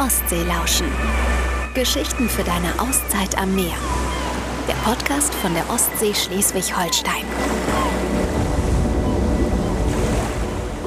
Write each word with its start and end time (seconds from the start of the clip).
Ostsee 0.00 0.44
lauschen. 0.44 0.86
Geschichten 1.74 2.30
für 2.30 2.42
deine 2.42 2.72
Auszeit 2.80 3.36
am 3.36 3.54
Meer. 3.54 3.76
Der 4.66 4.72
Podcast 4.90 5.34
von 5.34 5.52
der 5.52 5.68
Ostsee 5.68 6.14
Schleswig-Holstein. 6.14 7.26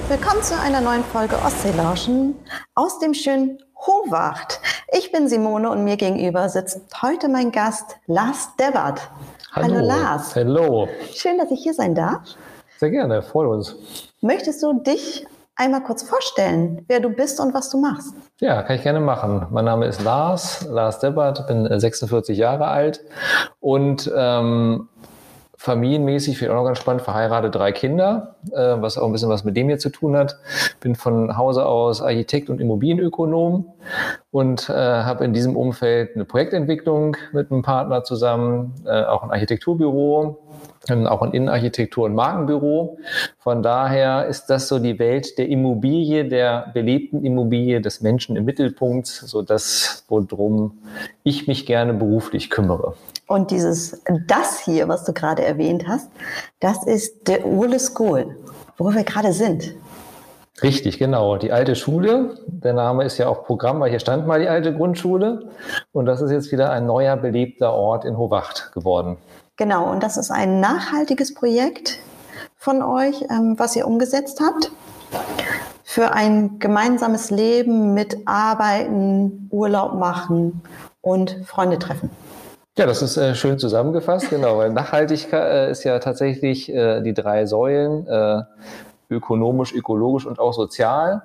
Willkommen 0.10 0.42
zu 0.42 0.60
einer 0.60 0.82
neuen 0.82 1.04
Folge 1.04 1.36
Ostsee 1.46 1.74
lauschen 1.78 2.34
aus 2.74 2.98
dem 2.98 3.14
schönen 3.14 3.60
Hohwacht. 3.76 4.60
Ich 4.92 5.12
bin 5.12 5.28
Simone 5.28 5.70
und 5.70 5.84
mir 5.84 5.98
gegenüber 5.98 6.50
sitzt 6.50 6.82
heute 7.04 7.30
mein 7.30 7.52
Gast 7.52 7.98
Lars 8.08 8.50
Debbert. 8.60 9.00
Hallo, 9.52 9.76
Hallo 9.76 9.86
Lars. 9.86 10.36
Hallo. 10.36 10.88
Schön, 11.14 11.38
dass 11.38 11.52
ich 11.52 11.62
hier 11.62 11.76
sein 11.76 11.94
darf. 11.94 12.22
Sehr 12.80 12.90
gerne, 12.90 13.22
freut 13.22 13.48
uns. 13.48 13.76
Möchtest 14.22 14.64
du 14.64 14.74
dich 14.74 15.28
einmal 15.56 15.84
kurz 15.84 16.04
vorstellen, 16.04 16.84
wer 16.88 17.00
du 17.00 17.10
bist 17.10 17.40
und 17.40 17.54
was 17.54 17.70
du 17.70 17.80
machst? 17.80 18.16
Ja, 18.40 18.64
kann 18.64 18.76
ich 18.76 18.84
gerne 18.84 19.00
machen. 19.00 19.48
Mein 19.52 19.66
Name 19.66 19.86
ist 19.86 20.04
Lars, 20.04 20.66
Lars 20.70 21.00
Deppert, 21.00 21.48
bin 21.48 21.68
46 21.80 22.38
Jahre 22.38 22.68
alt 22.68 23.02
und 23.60 24.12
ähm, 24.16 24.90
familienmäßig, 25.64 26.38
finde 26.38 26.52
ich 26.52 26.58
auch 26.58 26.62
noch 26.62 26.68
ganz 26.68 26.80
spannend, 26.80 27.04
verheiratet, 27.04 27.56
drei 27.56 27.72
Kinder, 27.72 28.36
äh, 28.52 28.76
was 28.82 28.98
auch 28.98 29.06
ein 29.06 29.14
bisschen 29.14 29.30
was 29.30 29.46
mit 29.46 29.56
dem 29.56 29.70
hier 29.70 29.78
zu 29.78 29.90
tun 29.90 30.18
hat. 30.18 30.38
Bin 30.82 30.94
von 30.96 31.38
Hause 31.38 31.66
aus 31.66 32.02
Architekt 32.02 32.50
und 32.50 32.60
Immobilienökonom 32.60 33.72
und 34.32 34.70
äh, 34.70 34.74
habe 34.74 35.24
in 35.24 35.32
diesem 35.32 35.56
Umfeld 35.56 36.16
eine 36.16 36.26
Projektentwicklung 36.26 37.16
mit 37.32 37.50
einem 37.50 37.62
Partner 37.62 38.04
zusammen, 38.04 38.74
äh, 38.86 39.04
auch 39.06 39.24
ein 39.24 39.32
Architekturbüro, 39.32 40.43
auch 41.08 41.22
ein 41.22 41.32
Innenarchitektur- 41.32 42.06
und 42.06 42.16
Markenbüro. 42.16 42.98
Von 43.40 43.64
daher 43.64 44.28
ist 44.28 44.48
das 44.48 44.68
so 44.68 44.80
die 44.80 45.00
Welt 45.00 45.38
der 45.38 45.48
Immobilie, 45.48 46.26
der 46.26 46.72
belebten 46.74 47.24
Immobilie, 47.24 47.82
des 47.82 48.02
Menschen 48.02 48.36
im 48.36 48.46
Mittelpunkt, 48.46 49.08
so 49.08 49.42
das, 49.42 50.04
worum 50.08 50.80
ich 51.24 51.48
mich 51.48 51.66
gerne 51.66 51.94
beruflich 51.94 52.50
kümmere. 52.50 52.96
Und 53.28 53.52
dieses, 53.52 54.02
das 54.28 54.60
hier, 54.60 54.88
was 54.88 55.06
du 55.06 55.14
gerade 55.14 55.44
erwähnt 55.44 55.88
hast, 55.88 56.10
das 56.60 56.86
ist 56.86 57.28
der 57.28 57.46
Urle 57.46 57.80
School, 57.80 58.36
wo 58.78 58.94
wir 58.94 59.04
gerade 59.04 59.32
sind. 59.32 59.76
Richtig, 60.64 60.98
genau. 60.98 61.36
Die 61.36 61.52
alte 61.52 61.76
Schule. 61.76 62.38
Der 62.48 62.74
Name 62.74 63.04
ist 63.04 63.18
ja 63.18 63.28
auch 63.28 63.44
Programm, 63.44 63.82
weil 63.82 63.90
hier 63.90 64.00
stand 64.00 64.26
mal 64.26 64.40
die 64.40 64.48
alte 64.48 64.74
Grundschule. 64.74 65.50
Und 65.92 66.06
das 66.06 66.22
ist 66.22 66.32
jetzt 66.32 66.52
wieder 66.54 66.72
ein 66.72 66.86
neuer 66.86 67.18
belebter 67.18 67.74
Ort 67.74 68.06
in 68.06 68.18
Hohwacht 68.18 68.72
geworden. 68.74 69.18
Genau, 69.58 69.92
und 69.92 70.02
das 70.02 70.18
ist 70.18 70.32
ein 70.32 70.62
nachhaltiges 70.62 71.34
Projekt 71.34 72.00
von 72.56 72.82
euch, 72.82 73.22
ähm, 73.30 73.56
was 73.58 73.76
ihr 73.76 73.86
umgesetzt 73.86 74.40
habt 74.42 74.72
für 75.84 76.14
ein 76.14 76.60
gemeinsames 76.60 77.30
Leben 77.30 77.94
mit 77.94 78.18
Arbeiten, 78.26 79.50
Urlaub 79.52 79.94
machen 79.94 80.62
und 81.02 81.38
Freunde 81.46 81.78
treffen. 81.78 82.10
Ja, 82.76 82.88
das 82.88 83.04
ist 83.04 83.18
äh, 83.18 83.36
schön 83.36 83.60
zusammengefasst, 83.60 84.32
genau, 84.32 84.58
weil 84.58 84.72
Nachhaltigkeit 84.72 85.68
äh, 85.68 85.72
ist 85.72 85.84
ja 85.84 86.00
tatsächlich 86.00 86.74
äh, 86.74 87.02
die 87.02 87.14
drei 87.14 87.46
Säulen, 87.46 88.08
äh, 88.08 88.42
ökonomisch, 89.10 89.74
ökologisch 89.74 90.26
und 90.26 90.40
auch 90.40 90.54
sozial. 90.54 91.24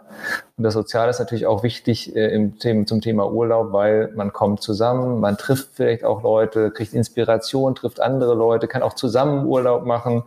Und 0.56 0.64
das 0.64 0.74
Soziale 0.74 1.10
ist 1.10 1.18
natürlich 1.18 1.46
auch 1.46 1.62
wichtig 1.62 2.14
äh, 2.14 2.34
im 2.34 2.58
Thema, 2.58 2.86
zum 2.86 3.00
Thema 3.00 3.30
Urlaub, 3.30 3.72
weil 3.72 4.12
man 4.14 4.32
kommt 4.32 4.62
zusammen, 4.62 5.20
man 5.20 5.36
trifft 5.36 5.70
vielleicht 5.74 6.04
auch 6.04 6.22
Leute, 6.22 6.70
kriegt 6.70 6.94
Inspiration, 6.94 7.74
trifft 7.74 8.00
andere 8.00 8.34
Leute, 8.34 8.68
kann 8.68 8.82
auch 8.82 8.94
zusammen 8.94 9.46
Urlaub 9.46 9.84
machen, 9.84 10.24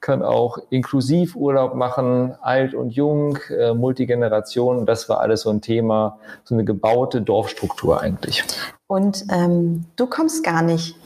kann 0.00 0.22
auch 0.22 0.58
inklusiv 0.70 1.36
Urlaub 1.36 1.74
machen, 1.74 2.34
alt 2.40 2.74
und 2.74 2.90
jung, 2.90 3.38
äh, 3.48 3.74
Multigeneration. 3.74 4.86
Das 4.86 5.08
war 5.08 5.20
alles 5.20 5.42
so 5.42 5.50
ein 5.50 5.60
Thema, 5.60 6.18
so 6.44 6.54
eine 6.54 6.64
gebaute 6.64 7.22
Dorfstruktur 7.22 8.00
eigentlich. 8.00 8.44
Und 8.86 9.24
ähm, 9.30 9.84
du 9.96 10.06
kommst 10.06 10.44
gar 10.44 10.62
nicht 10.62 10.96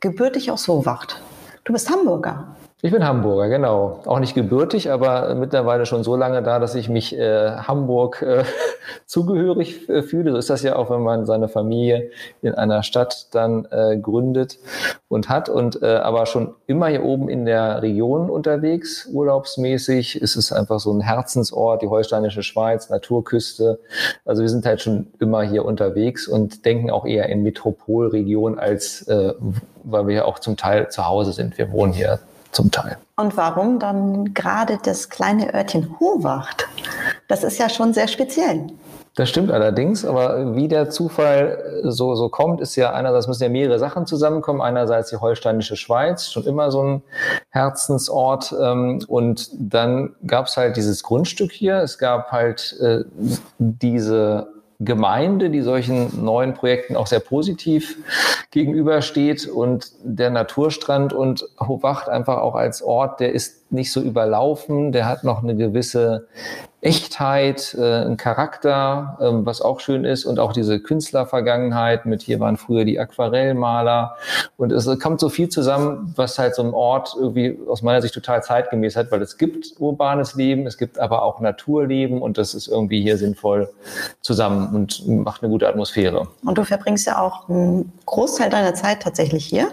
gebürtig 0.00 0.50
aus 0.50 0.68
Hohwacht. 0.68 1.20
Du 1.64 1.72
bist 1.72 1.90
Hamburger. 1.90 2.56
Ich 2.84 2.90
bin 2.90 3.06
Hamburger, 3.06 3.48
genau. 3.48 4.00
Auch 4.06 4.18
nicht 4.18 4.34
gebürtig, 4.34 4.90
aber 4.90 5.36
mittlerweile 5.36 5.86
schon 5.86 6.02
so 6.02 6.16
lange 6.16 6.42
da, 6.42 6.58
dass 6.58 6.74
ich 6.74 6.88
mich 6.88 7.16
äh, 7.16 7.52
Hamburg 7.52 8.22
äh, 8.22 8.42
zugehörig 9.06 9.88
äh, 9.88 10.02
fühle. 10.02 10.32
So 10.32 10.38
ist 10.38 10.50
das 10.50 10.64
ja 10.64 10.74
auch, 10.74 10.90
wenn 10.90 11.02
man 11.02 11.24
seine 11.24 11.46
Familie 11.46 12.10
in 12.42 12.56
einer 12.56 12.82
Stadt 12.82 13.32
dann 13.36 13.68
äh, 13.70 13.96
gründet 13.98 14.58
und 15.06 15.28
hat. 15.28 15.48
Und 15.48 15.80
äh, 15.80 15.94
aber 15.94 16.26
schon 16.26 16.56
immer 16.66 16.88
hier 16.88 17.04
oben 17.04 17.28
in 17.28 17.44
der 17.44 17.82
Region 17.82 18.28
unterwegs, 18.28 19.08
urlaubsmäßig. 19.12 20.20
ist 20.20 20.34
Es 20.34 20.50
einfach 20.50 20.80
so 20.80 20.92
ein 20.92 21.02
Herzensort, 21.02 21.82
die 21.82 21.86
holsteinische 21.86 22.42
Schweiz, 22.42 22.90
Naturküste. 22.90 23.78
Also 24.24 24.42
wir 24.42 24.48
sind 24.48 24.66
halt 24.66 24.80
schon 24.80 25.06
immer 25.20 25.42
hier 25.42 25.64
unterwegs 25.64 26.26
und 26.26 26.64
denken 26.64 26.90
auch 26.90 27.06
eher 27.06 27.28
in 27.28 27.44
Metropolregion 27.44 28.58
als 28.58 29.06
äh, 29.06 29.34
weil 29.84 30.08
wir 30.08 30.14
ja 30.14 30.24
auch 30.24 30.40
zum 30.40 30.56
Teil 30.56 30.90
zu 30.90 31.06
Hause 31.06 31.32
sind. 31.32 31.58
Wir 31.58 31.70
wohnen 31.70 31.92
hier 31.92 32.18
zum 32.52 32.70
Teil. 32.70 32.96
Und 33.16 33.36
warum 33.36 33.78
dann 33.78 34.34
gerade 34.34 34.78
das 34.82 35.08
kleine 35.08 35.54
Örtchen 35.54 35.98
Hohwacht? 35.98 36.68
Das 37.28 37.44
ist 37.44 37.58
ja 37.58 37.68
schon 37.68 37.92
sehr 37.92 38.08
speziell. 38.08 38.66
Das 39.14 39.28
stimmt 39.28 39.50
allerdings, 39.50 40.06
aber 40.06 40.56
wie 40.56 40.68
der 40.68 40.88
Zufall 40.88 41.82
so, 41.82 42.14
so 42.14 42.30
kommt, 42.30 42.62
ist 42.62 42.76
ja 42.76 42.94
einerseits 42.94 43.28
müssen 43.28 43.42
ja 43.42 43.50
mehrere 43.50 43.78
Sachen 43.78 44.06
zusammenkommen. 44.06 44.62
Einerseits 44.62 45.10
die 45.10 45.16
holsteinische 45.16 45.76
Schweiz, 45.76 46.30
schon 46.30 46.44
immer 46.44 46.70
so 46.70 46.82
ein 46.82 47.02
Herzensort. 47.50 48.54
Ähm, 48.58 49.04
und 49.08 49.50
dann 49.52 50.14
gab 50.26 50.46
es 50.46 50.56
halt 50.56 50.78
dieses 50.78 51.02
Grundstück 51.02 51.52
hier. 51.52 51.76
Es 51.78 51.98
gab 51.98 52.32
halt 52.32 52.74
äh, 52.80 53.04
diese 53.58 54.48
Gemeinde, 54.80 55.50
die 55.50 55.60
solchen 55.60 56.24
neuen 56.24 56.54
Projekten 56.54 56.96
auch 56.96 57.06
sehr 57.06 57.20
positiv 57.20 57.96
gegenübersteht 58.50 59.46
und 59.46 59.92
der 60.02 60.30
Naturstrand 60.30 61.12
und 61.12 61.44
Hohwacht 61.60 62.08
einfach 62.08 62.38
auch 62.38 62.54
als 62.54 62.82
Ort, 62.82 63.20
der 63.20 63.32
ist 63.32 63.72
nicht 63.72 63.92
so 63.92 64.00
überlaufen, 64.00 64.92
der 64.92 65.08
hat 65.08 65.24
noch 65.24 65.42
eine 65.42 65.56
gewisse 65.56 66.26
Echtheit, 66.82 67.74
äh, 67.78 68.04
ein 68.04 68.16
Charakter, 68.16 69.16
ähm, 69.20 69.46
was 69.46 69.62
auch 69.62 69.78
schön 69.80 70.04
ist 70.04 70.24
und 70.24 70.40
auch 70.40 70.52
diese 70.52 70.80
Künstlervergangenheit 70.80 72.06
mit 72.06 72.22
hier 72.22 72.40
waren 72.40 72.56
früher 72.56 72.84
die 72.84 72.98
Aquarellmaler 72.98 74.16
und 74.62 74.70
es 74.70 74.88
kommt 75.00 75.18
so 75.18 75.28
viel 75.28 75.48
zusammen, 75.48 76.12
was 76.14 76.38
halt 76.38 76.54
so 76.54 76.62
ein 76.62 76.72
Ort 76.72 77.16
irgendwie 77.18 77.58
aus 77.68 77.82
meiner 77.82 78.00
Sicht 78.00 78.14
total 78.14 78.44
zeitgemäß 78.44 78.94
hat, 78.94 79.10
weil 79.10 79.20
es 79.20 79.36
gibt 79.36 79.74
urbanes 79.80 80.36
Leben, 80.36 80.68
es 80.68 80.78
gibt 80.78 81.00
aber 81.00 81.22
auch 81.22 81.40
Naturleben 81.40 82.22
und 82.22 82.38
das 82.38 82.54
ist 82.54 82.68
irgendwie 82.68 83.02
hier 83.02 83.18
sinnvoll 83.18 83.68
zusammen 84.20 84.72
und 84.72 85.08
macht 85.08 85.42
eine 85.42 85.50
gute 85.50 85.66
Atmosphäre. 85.66 86.28
Und 86.46 86.58
du 86.58 86.62
verbringst 86.62 87.08
ja 87.08 87.20
auch 87.20 87.48
einen 87.48 87.92
Großteil 88.06 88.50
deiner 88.50 88.74
Zeit 88.74 89.02
tatsächlich 89.02 89.44
hier 89.44 89.66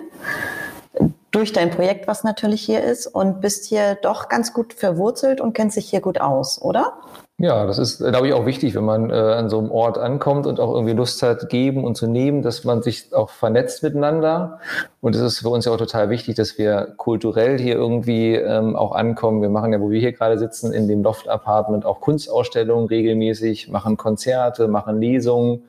durch 1.29 1.53
dein 1.53 1.69
Projekt, 1.69 2.07
was 2.07 2.23
natürlich 2.23 2.61
hier 2.63 2.83
ist, 2.83 3.05
und 3.05 3.41
bist 3.41 3.66
hier 3.66 3.94
doch 3.94 4.28
ganz 4.28 4.53
gut 4.53 4.73
verwurzelt 4.73 5.39
und 5.39 5.53
kennst 5.53 5.78
dich 5.78 5.88
hier 5.88 6.01
gut 6.01 6.19
aus, 6.19 6.59
oder? 6.59 6.94
Ja, 7.41 7.66
das 7.66 7.79
ist, 7.79 8.00
glaube 8.00 8.27
ich, 8.27 8.33
auch 8.33 8.45
wichtig, 8.45 8.75
wenn 8.75 8.83
man 8.83 9.11
äh, 9.11 9.13
an 9.13 9.47
so 9.47 9.59
einem 9.59 9.72
Ort 9.72 9.97
ankommt 9.97 10.45
und 10.45 10.59
auch 10.59 10.73
irgendwie 10.73 10.94
Lust 10.94 11.23
hat, 11.23 11.47
geben 11.47 11.85
und 11.85 11.95
zu 11.95 12.05
nehmen, 12.05 12.41
dass 12.41 12.66
man 12.66 12.81
sich 12.81 13.13
auch 13.13 13.29
vernetzt 13.29 13.81
miteinander. 13.81 14.59
Und 15.00 15.16
es 15.16 15.22
ist 15.22 15.39
für 15.39 15.47
uns 15.47 15.63
ja 15.63 15.72
auch 15.72 15.78
total 15.78 16.09
wichtig, 16.09 16.35
dass 16.35 16.57
wir 16.57 16.94
kulturell 16.97 17.57
hier 17.57 17.75
irgendwie 17.75 18.35
ähm, 18.35 18.75
auch 18.75 18.91
ankommen. 18.91 19.41
Wir 19.41 19.47
machen 19.47 19.72
ja, 19.72 19.79
wo 19.79 19.89
wir 19.89 20.01
hier 20.01 20.11
gerade 20.11 20.38
sitzen, 20.38 20.73
in 20.73 20.89
dem 20.89 21.01
Loft-Apartment 21.01 21.85
auch 21.85 22.01
Kunstausstellungen 22.01 22.89
regelmäßig, 22.89 23.69
machen 23.69 23.95
Konzerte, 23.95 24.67
machen 24.67 24.99
Lesungen, 24.99 25.63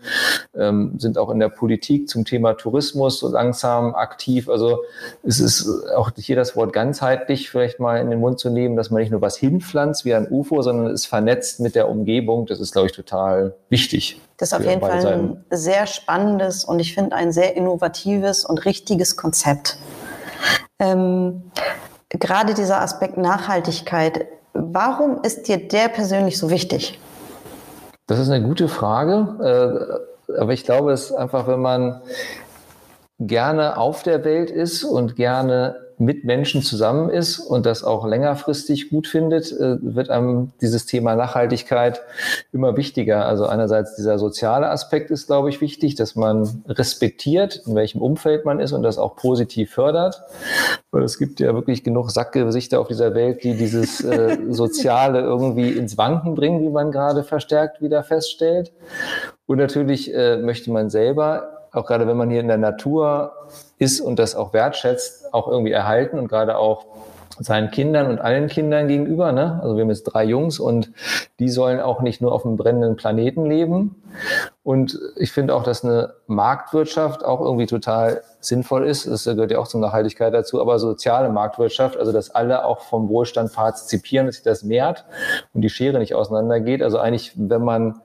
ähm, 0.56 0.94
sind 0.98 1.16
auch 1.18 1.30
in 1.30 1.38
der 1.38 1.48
Politik 1.48 2.08
zum 2.08 2.24
Thema 2.24 2.54
Tourismus 2.54 3.20
so 3.20 3.28
langsam 3.28 3.94
aktiv. 3.94 4.48
Also 4.48 4.80
es 5.22 5.40
ist 5.40 5.68
auch 5.94 6.10
hier 6.16 6.36
das 6.36 6.56
Wort 6.56 6.72
ganzheitlich 6.72 7.50
vielleicht 7.50 7.78
mal 7.78 8.00
in 8.00 8.10
den 8.10 8.20
Mund 8.20 8.38
zu 8.38 8.50
nehmen, 8.50 8.76
dass 8.76 8.90
man 8.90 9.00
nicht 9.00 9.10
nur 9.10 9.20
was 9.20 9.36
hinpflanzt 9.36 10.04
wie 10.04 10.14
ein 10.14 10.26
UFO, 10.28 10.62
sondern 10.62 10.92
es 10.92 11.06
vernetzt 11.06 11.60
mit 11.60 11.74
der 11.74 11.88
Umgebung, 11.88 12.46
das 12.46 12.60
ist, 12.60 12.72
glaube 12.72 12.86
ich, 12.86 12.92
total 12.92 13.54
wichtig. 13.68 14.20
Das 14.36 14.52
ist 14.52 14.58
auf 14.58 14.64
jeden 14.64 14.80
Fall 14.80 15.06
ein 15.06 15.44
sehr 15.50 15.86
spannendes 15.86 16.64
und 16.64 16.80
ich 16.80 16.94
finde 16.94 17.14
ein 17.14 17.30
sehr 17.30 17.56
innovatives 17.56 18.44
und 18.44 18.64
richtiges 18.64 19.16
Konzept. 19.16 19.78
Ähm, 20.78 21.50
gerade 22.08 22.54
dieser 22.54 22.80
Aspekt 22.80 23.18
Nachhaltigkeit, 23.18 24.26
warum 24.54 25.22
ist 25.22 25.46
dir 25.46 25.68
der 25.68 25.88
persönlich 25.88 26.38
so 26.38 26.50
wichtig? 26.50 26.98
Das 28.06 28.18
ist 28.18 28.30
eine 28.30 28.44
gute 28.44 28.66
Frage, 28.66 30.00
äh, 30.00 30.10
aber 30.38 30.52
ich 30.52 30.64
glaube, 30.64 30.92
es 30.92 31.10
ist 31.10 31.12
einfach, 31.12 31.46
wenn 31.46 31.60
man 31.60 32.02
gerne 33.18 33.76
auf 33.76 34.02
der 34.02 34.24
Welt 34.24 34.50
ist 34.50 34.84
und 34.84 35.16
gerne 35.16 35.76
mit 36.00 36.24
Menschen 36.24 36.62
zusammen 36.62 37.10
ist 37.10 37.38
und 37.38 37.66
das 37.66 37.84
auch 37.84 38.06
längerfristig 38.06 38.88
gut 38.88 39.06
findet, 39.06 39.52
äh, 39.52 39.76
wird 39.82 40.08
einem 40.08 40.50
dieses 40.62 40.86
Thema 40.86 41.14
Nachhaltigkeit 41.14 42.00
immer 42.52 42.76
wichtiger. 42.78 43.26
Also 43.26 43.44
einerseits 43.46 43.96
dieser 43.96 44.18
soziale 44.18 44.70
Aspekt 44.70 45.10
ist, 45.10 45.26
glaube 45.26 45.50
ich, 45.50 45.60
wichtig, 45.60 45.96
dass 45.96 46.16
man 46.16 46.64
respektiert, 46.66 47.62
in 47.66 47.74
welchem 47.74 48.00
Umfeld 48.00 48.46
man 48.46 48.60
ist 48.60 48.72
und 48.72 48.82
das 48.82 48.96
auch 48.96 49.14
positiv 49.14 49.72
fördert. 49.72 50.22
Weil 50.90 51.02
es 51.02 51.18
gibt 51.18 51.38
ja 51.38 51.52
wirklich 51.54 51.84
genug 51.84 52.10
Sackgesichter 52.10 52.80
auf 52.80 52.88
dieser 52.88 53.14
Welt, 53.14 53.44
die 53.44 53.54
dieses 53.54 54.02
äh, 54.02 54.38
Soziale 54.48 55.20
irgendwie 55.20 55.70
ins 55.72 55.98
Wanken 55.98 56.34
bringen, 56.34 56.62
wie 56.62 56.70
man 56.70 56.92
gerade 56.92 57.24
verstärkt 57.24 57.82
wieder 57.82 58.02
feststellt. 58.02 58.72
Und 59.44 59.58
natürlich 59.58 60.14
äh, 60.14 60.38
möchte 60.38 60.70
man 60.70 60.88
selber 60.88 61.59
auch 61.72 61.86
gerade 61.86 62.06
wenn 62.06 62.16
man 62.16 62.30
hier 62.30 62.40
in 62.40 62.48
der 62.48 62.58
Natur 62.58 63.32
ist 63.78 64.00
und 64.00 64.18
das 64.18 64.34
auch 64.34 64.52
wertschätzt, 64.52 65.32
auch 65.32 65.48
irgendwie 65.48 65.72
erhalten 65.72 66.18
und 66.18 66.28
gerade 66.28 66.56
auch 66.56 66.86
seinen 67.40 67.70
Kindern 67.70 68.08
und 68.08 68.18
allen 68.20 68.48
Kindern 68.48 68.86
gegenüber. 68.86 69.32
Ne? 69.32 69.58
Also 69.62 69.74
wir 69.74 69.82
haben 69.82 69.88
jetzt 69.88 70.04
drei 70.04 70.24
Jungs 70.24 70.60
und 70.60 70.92
die 71.38 71.48
sollen 71.48 71.80
auch 71.80 72.02
nicht 72.02 72.20
nur 72.20 72.32
auf 72.32 72.44
einem 72.44 72.56
brennenden 72.56 72.96
Planeten 72.96 73.46
leben. 73.46 74.02
Und 74.62 74.98
ich 75.16 75.32
finde 75.32 75.54
auch, 75.54 75.62
dass 75.62 75.82
eine 75.82 76.12
Marktwirtschaft 76.26 77.24
auch 77.24 77.40
irgendwie 77.40 77.66
total 77.66 78.22
sinnvoll 78.40 78.86
ist. 78.86 79.06
Das 79.06 79.24
gehört 79.24 79.50
ja 79.50 79.58
auch 79.58 79.68
zur 79.68 79.80
Nachhaltigkeit 79.80 80.34
dazu, 80.34 80.60
aber 80.60 80.78
soziale 80.78 81.30
Marktwirtschaft, 81.30 81.96
also 81.96 82.12
dass 82.12 82.30
alle 82.30 82.64
auch 82.64 82.80
vom 82.80 83.08
Wohlstand 83.08 83.54
partizipieren, 83.54 84.26
dass 84.26 84.36
sich 84.36 84.44
das 84.44 84.62
mehrt 84.62 85.06
und 85.54 85.62
die 85.62 85.70
Schere 85.70 85.98
nicht 85.98 86.14
auseinandergeht. 86.14 86.82
Also 86.82 86.98
eigentlich, 86.98 87.32
wenn 87.36 87.64
man 87.64 88.02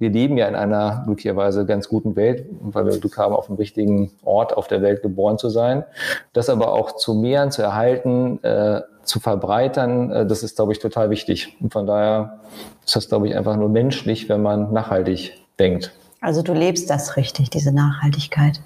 wir 0.00 0.08
leben 0.08 0.38
ja 0.38 0.48
in 0.48 0.54
einer 0.54 1.02
glücklicherweise 1.04 1.66
ganz 1.66 1.88
guten 1.88 2.16
Welt, 2.16 2.46
weil 2.62 2.86
wir 2.86 2.98
Glück 2.98 3.18
haben, 3.18 3.34
auf 3.34 3.46
dem 3.46 3.56
richtigen 3.56 4.10
Ort 4.24 4.56
auf 4.56 4.66
der 4.66 4.80
Welt 4.80 5.02
geboren 5.02 5.36
zu 5.36 5.50
sein. 5.50 5.84
Das 6.32 6.48
aber 6.48 6.72
auch 6.72 6.96
zu 6.96 7.12
mehren, 7.12 7.50
zu 7.50 7.60
erhalten, 7.60 8.42
äh, 8.42 8.80
zu 9.04 9.20
verbreitern, 9.20 10.10
äh, 10.10 10.26
das 10.26 10.42
ist, 10.42 10.56
glaube 10.56 10.72
ich, 10.72 10.78
total 10.78 11.10
wichtig. 11.10 11.54
Und 11.60 11.74
von 11.74 11.86
daher 11.86 12.40
ist 12.84 12.96
das, 12.96 13.10
glaube 13.10 13.28
ich, 13.28 13.36
einfach 13.36 13.56
nur 13.56 13.68
menschlich, 13.68 14.30
wenn 14.30 14.40
man 14.40 14.72
nachhaltig 14.72 15.34
denkt. 15.58 15.92
Also 16.22 16.40
du 16.42 16.54
lebst 16.54 16.88
das 16.88 17.18
richtig, 17.18 17.50
diese 17.50 17.72
Nachhaltigkeit. 17.72 18.60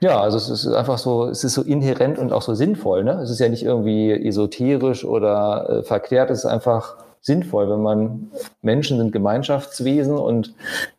Ja, 0.00 0.20
also 0.20 0.36
es 0.36 0.50
ist 0.50 0.66
einfach 0.66 0.98
so, 0.98 1.28
es 1.28 1.44
ist 1.44 1.54
so 1.54 1.62
inhärent 1.62 2.18
und 2.18 2.30
auch 2.32 2.42
so 2.42 2.54
sinnvoll. 2.54 3.04
Ne? 3.04 3.12
Es 3.22 3.30
ist 3.30 3.38
ja 3.38 3.48
nicht 3.48 3.64
irgendwie 3.64 4.10
esoterisch 4.10 5.04
oder 5.04 5.70
äh, 5.70 5.82
verklärt, 5.82 6.30
es 6.30 6.40
ist 6.40 6.46
einfach 6.46 6.96
sinnvoll, 7.22 7.70
wenn 7.70 7.82
man 7.82 8.30
Menschen 8.60 8.98
sind 8.98 9.12
Gemeinschaftswesen 9.12 10.18
und 10.18 10.54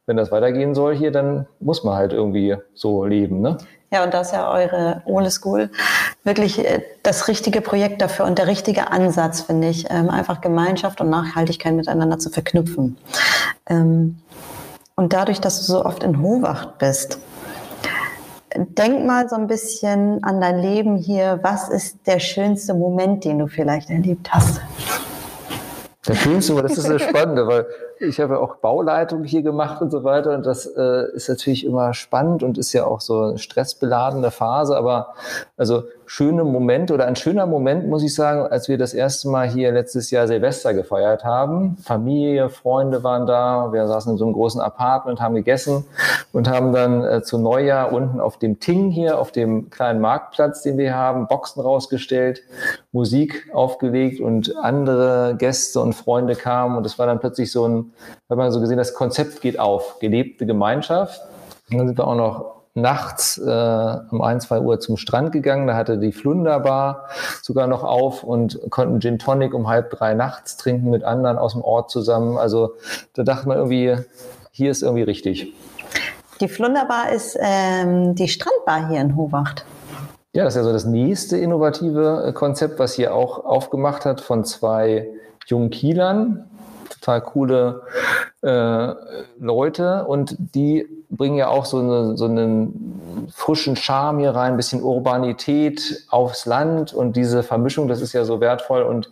wenn 0.06 0.18
das 0.18 0.32
weitergehen 0.32 0.74
soll 0.74 0.96
hier, 0.96 1.12
dann 1.12 1.46
muss 1.60 1.84
man 1.84 1.96
halt 1.96 2.14
irgendwie 2.14 2.56
so 2.74 3.04
leben. 3.06 3.42
Ne? 3.42 3.58
Ja, 3.92 4.04
und 4.04 4.14
das 4.14 4.28
ist 4.28 4.34
ja 4.34 4.52
eure 4.52 5.04
Ole 5.06 5.30
School 5.30 5.70
wirklich 6.24 6.66
äh, 6.66 6.82
das 7.04 7.28
richtige 7.28 7.62
Projekt 7.62 8.02
dafür 8.02 8.26
und 8.26 8.40
der 8.40 8.48
richtige 8.48 8.90
Ansatz, 8.92 9.42
finde 9.42 9.70
ich, 9.70 9.86
ähm, 9.92 10.10
einfach 10.10 10.42
Gemeinschaft 10.42 11.02
und 11.02 11.10
Nachhaltigkeit 11.10 11.74
miteinander 11.74 12.18
zu 12.18 12.30
verknüpfen. 12.30 12.98
Ähm, 13.68 14.18
und 14.96 15.14
dadurch, 15.14 15.42
dass 15.42 15.60
du 15.60 15.64
so 15.64 15.86
oft 15.86 16.04
in 16.04 16.22
Hohwacht 16.22 16.78
bist, 16.78 17.20
denk 18.56 19.06
mal 19.06 19.28
so 19.28 19.36
ein 19.36 19.48
bisschen 19.48 20.24
an 20.24 20.40
dein 20.40 20.60
Leben 20.60 20.96
hier. 20.96 21.40
Was 21.42 21.70
ist 21.70 22.08
der 22.08 22.20
schönste 22.20 22.74
Moment, 22.74 23.26
den 23.26 23.40
du 23.40 23.48
vielleicht 23.48 23.90
erlebt 23.90 24.32
hast? 24.32 24.62
Der 26.08 26.16
schönste, 26.16 26.62
das 26.62 26.78
ist 26.78 26.90
das 26.90 27.02
Spannende, 27.02 27.48
weil 27.48 27.66
ich 28.04 28.20
habe 28.20 28.36
ja 28.36 28.40
auch 28.40 28.58
Bauleitung 28.58 29.24
hier 29.24 29.42
gemacht 29.42 29.82
und 29.82 29.92
so 29.92 30.04
weiter. 30.04 30.36
Und 30.36 30.46
das 30.46 30.66
äh, 30.66 31.12
ist 31.14 31.30
natürlich 31.30 31.66
immer 31.66 31.94
spannend 31.94 32.44
und 32.44 32.58
ist 32.58 32.74
ja 32.74 32.86
auch 32.86 33.02
so 33.02 33.22
eine 33.22 33.38
stressbeladene 33.38 34.32
Phase, 34.32 34.78
aber 34.78 35.14
also 35.58 35.84
schöne 36.06 36.44
Momente 36.44 36.94
oder 36.94 37.06
ein 37.06 37.16
schöner 37.16 37.46
Moment, 37.46 37.88
muss 37.88 38.04
ich 38.04 38.14
sagen, 38.14 38.42
als 38.42 38.68
wir 38.68 38.78
das 38.78 38.94
erste 38.94 39.30
Mal 39.30 39.50
hier 39.50 39.72
letztes 39.72 40.12
Jahr 40.12 40.28
Silvester 40.28 40.74
gefeiert 40.74 41.24
haben. 41.24 41.78
Familie, 41.78 42.50
Freunde 42.50 43.04
waren 43.04 43.26
da, 43.26 43.72
wir 43.72 43.88
saßen 43.88 44.12
in 44.12 44.18
so 44.18 44.26
einem 44.26 44.34
großen 44.34 44.62
Apartment, 44.62 45.22
haben 45.22 45.36
gegessen 45.36 45.86
und 46.32 46.50
haben 46.50 46.74
dann 46.74 47.04
äh, 47.04 47.22
zu 47.24 47.38
Neujahr 47.38 47.92
unten 47.92 48.20
auf 48.20 48.38
dem 48.38 48.60
Ting 48.60 48.90
hier, 48.90 49.20
auf 49.20 49.32
dem 49.32 49.70
kleinen 49.70 50.02
Marktplatz, 50.02 50.62
den 50.62 50.78
wir 50.78 50.96
haben, 50.96 51.28
Boxen 51.28 51.62
rausgestellt, 51.62 52.44
Musik 52.92 53.50
aufgelegt 53.54 54.20
und 54.20 54.56
andere 54.58 55.36
Gäste 55.38 55.80
und 55.80 55.94
Freunde 55.94 56.36
kamen. 56.36 56.78
Und 56.78 56.86
es 56.86 57.00
war 57.00 57.08
dann 57.08 57.20
plötzlich 57.20 57.52
so 57.52 57.68
ein 57.68 57.93
hat 58.30 58.38
man 58.38 58.52
so 58.52 58.60
gesehen, 58.60 58.78
das 58.78 58.94
Konzept 58.94 59.42
geht 59.42 59.60
auf, 59.60 60.00
gelebte 60.00 60.46
Gemeinschaft. 60.46 61.22
Und 61.70 61.78
dann 61.78 61.88
sind 61.88 61.98
wir 61.98 62.08
auch 62.08 62.16
noch 62.16 62.54
nachts 62.76 63.38
äh, 63.38 63.98
um 64.12 64.22
ein, 64.22 64.42
zwei 64.42 64.60
Uhr 64.60 64.80
zum 64.80 64.98
Strand 64.98 65.32
gegangen. 65.32 65.68
Da 65.68 65.76
hatte 65.76 65.98
die 65.98 66.12
Flunderbar 66.12 67.06
sogar 67.42 67.68
noch 67.68 67.84
auf 67.84 68.24
und 68.24 68.60
konnten 68.70 69.00
Gin 69.00 69.20
Tonic 69.20 69.54
um 69.54 69.68
halb 69.68 69.92
drei 69.92 70.14
nachts 70.14 70.58
trinken 70.58 70.90
mit 70.90 71.04
anderen 71.04 71.38
aus 71.38 71.54
dem 71.54 71.62
Ort 71.62 71.92
zusammen. 71.92 72.38
Also 72.38 72.74
da 73.14 73.24
dachte 73.24 73.48
man 73.48 73.58
irgendwie, 73.58 73.98
hier 74.52 74.72
ist 74.72 74.82
irgendwie 74.82 75.04
richtig. 75.04 75.54
Die 76.40 76.48
Flunderbar 76.48 77.12
ist 77.12 77.38
ähm, 77.40 78.16
die 78.16 78.28
Strandbar 78.28 78.90
hier 78.90 79.02
in 79.02 79.16
Hohwacht. 79.16 79.66
Ja, 80.34 80.44
das 80.46 80.56
ist 80.56 80.58
ja 80.58 80.64
so 80.64 80.74
das 80.74 80.86
nächste 80.86 81.38
innovative 81.38 82.26
äh, 82.28 82.34
Konzept, 82.34 82.80
was 82.80 82.94
hier 82.94 83.14
auch 83.14 83.46
aufgemacht 83.46 84.04
hat 84.06 84.20
von 84.20 84.44
zwei 84.46 85.10
jungen 85.46 85.70
Kielern, 85.70 86.50
total 87.04 87.22
coole 87.22 87.82
äh, 88.42 88.94
Leute 89.40 90.06
und 90.06 90.36
die 90.40 90.88
bringen 91.18 91.38
ja 91.38 91.48
auch 91.48 91.66
so, 91.66 91.80
eine, 91.80 92.18
so 92.18 92.26
einen 92.26 93.30
frischen 93.34 93.76
Charme 93.76 94.20
hier 94.20 94.32
rein, 94.32 94.54
ein 94.54 94.58
bisschen 94.58 94.82
Urbanität 94.82 96.06
aufs 96.10 96.46
Land 96.46 96.94
und 96.94 97.16
diese 97.16 97.44
Vermischung, 97.44 97.88
das 97.88 98.02
ist 98.02 98.14
ja 98.14 98.26
so 98.26 98.42
wertvoll 98.42 98.84
und 98.84 99.12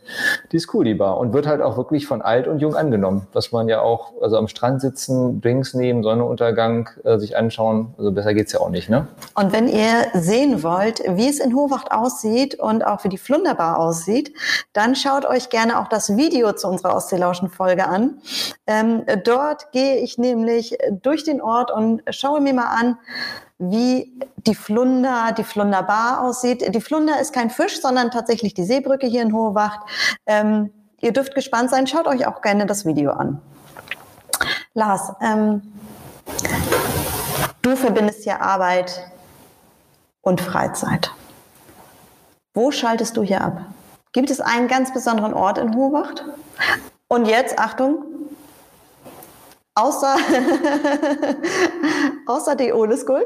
die 0.51 0.57
ist 0.57 0.73
cool, 0.73 0.85
die 0.85 0.93
Bar. 0.93 1.17
Und 1.17 1.33
wird 1.33 1.47
halt 1.47 1.61
auch 1.61 1.77
wirklich 1.77 2.07
von 2.07 2.21
alt 2.21 2.47
und 2.47 2.59
jung 2.59 2.75
angenommen, 2.75 3.27
dass 3.33 3.51
man 3.51 3.67
ja 3.67 3.81
auch 3.81 4.13
also 4.21 4.37
am 4.37 4.47
Strand 4.47 4.81
sitzen, 4.81 5.41
Drinks 5.41 5.73
nehmen, 5.73 6.03
Sonnenuntergang 6.03 6.89
äh, 7.03 7.17
sich 7.17 7.37
anschauen, 7.37 7.93
also 7.97 8.11
besser 8.11 8.33
geht's 8.33 8.51
ja 8.51 8.59
auch 8.59 8.69
nicht, 8.69 8.89
ne? 8.89 9.07
Und 9.35 9.53
wenn 9.53 9.67
ihr 9.67 10.07
sehen 10.13 10.63
wollt, 10.63 11.01
wie 11.07 11.29
es 11.29 11.39
in 11.39 11.55
Hohwacht 11.55 11.91
aussieht 11.91 12.59
und 12.59 12.85
auch 12.85 13.03
wie 13.03 13.09
die 13.09 13.17
Flunderbar 13.17 13.79
aussieht, 13.79 14.33
dann 14.73 14.95
schaut 14.95 15.25
euch 15.25 15.49
gerne 15.49 15.79
auch 15.79 15.87
das 15.87 16.17
Video 16.17 16.53
zu 16.53 16.67
unserer 16.67 16.95
Ostseelauschen-Folge 16.95 17.87
an. 17.87 18.21
Ähm, 18.67 19.03
dort 19.23 19.71
gehe 19.71 19.97
ich 19.97 20.17
nämlich 20.17 20.77
durch 21.01 21.23
den 21.23 21.41
Ort 21.41 21.71
und 21.71 21.90
schaue 22.09 22.41
mir 22.41 22.53
mal 22.53 22.67
an, 22.67 22.97
wie 23.59 24.11
die 24.37 24.55
Flunder, 24.55 25.33
die 25.37 25.43
Flunderbar 25.43 26.21
aussieht. 26.21 26.73
Die 26.73 26.81
Flunder 26.81 27.19
ist 27.19 27.33
kein 27.33 27.49
Fisch, 27.49 27.79
sondern 27.79 28.09
tatsächlich 28.09 28.53
die 28.53 28.63
Seebrücke 28.63 29.07
hier 29.07 29.21
in 29.21 29.33
Hohe 29.33 29.53
Wacht. 29.53 29.81
Ähm, 30.25 30.71
ihr 30.99 31.13
dürft 31.13 31.35
gespannt 31.35 31.69
sein. 31.69 31.85
Schaut 31.85 32.07
euch 32.07 32.25
auch 32.25 32.41
gerne 32.41 32.65
das 32.65 32.85
Video 32.85 33.11
an. 33.11 33.41
Lars, 34.73 35.13
ähm, 35.21 35.61
du 37.61 37.75
verbindest 37.75 38.25
ja 38.25 38.39
Arbeit 38.39 39.11
und 40.21 40.41
Freizeit. 40.41 41.11
Wo 42.53 42.71
schaltest 42.71 43.15
du 43.17 43.21
hier 43.23 43.41
ab? 43.41 43.65
Gibt 44.13 44.29
es 44.29 44.41
einen 44.41 44.67
ganz 44.67 44.93
besonderen 44.93 45.33
Ort 45.33 45.57
in 45.57 45.75
Hohwacht? 45.75 46.25
Und 47.07 47.27
jetzt, 47.27 47.59
Achtung, 47.59 48.03
Außer, 49.81 50.15
außer 52.27 52.55
die 52.55 52.71
Ole 52.71 52.95
School? 52.97 53.25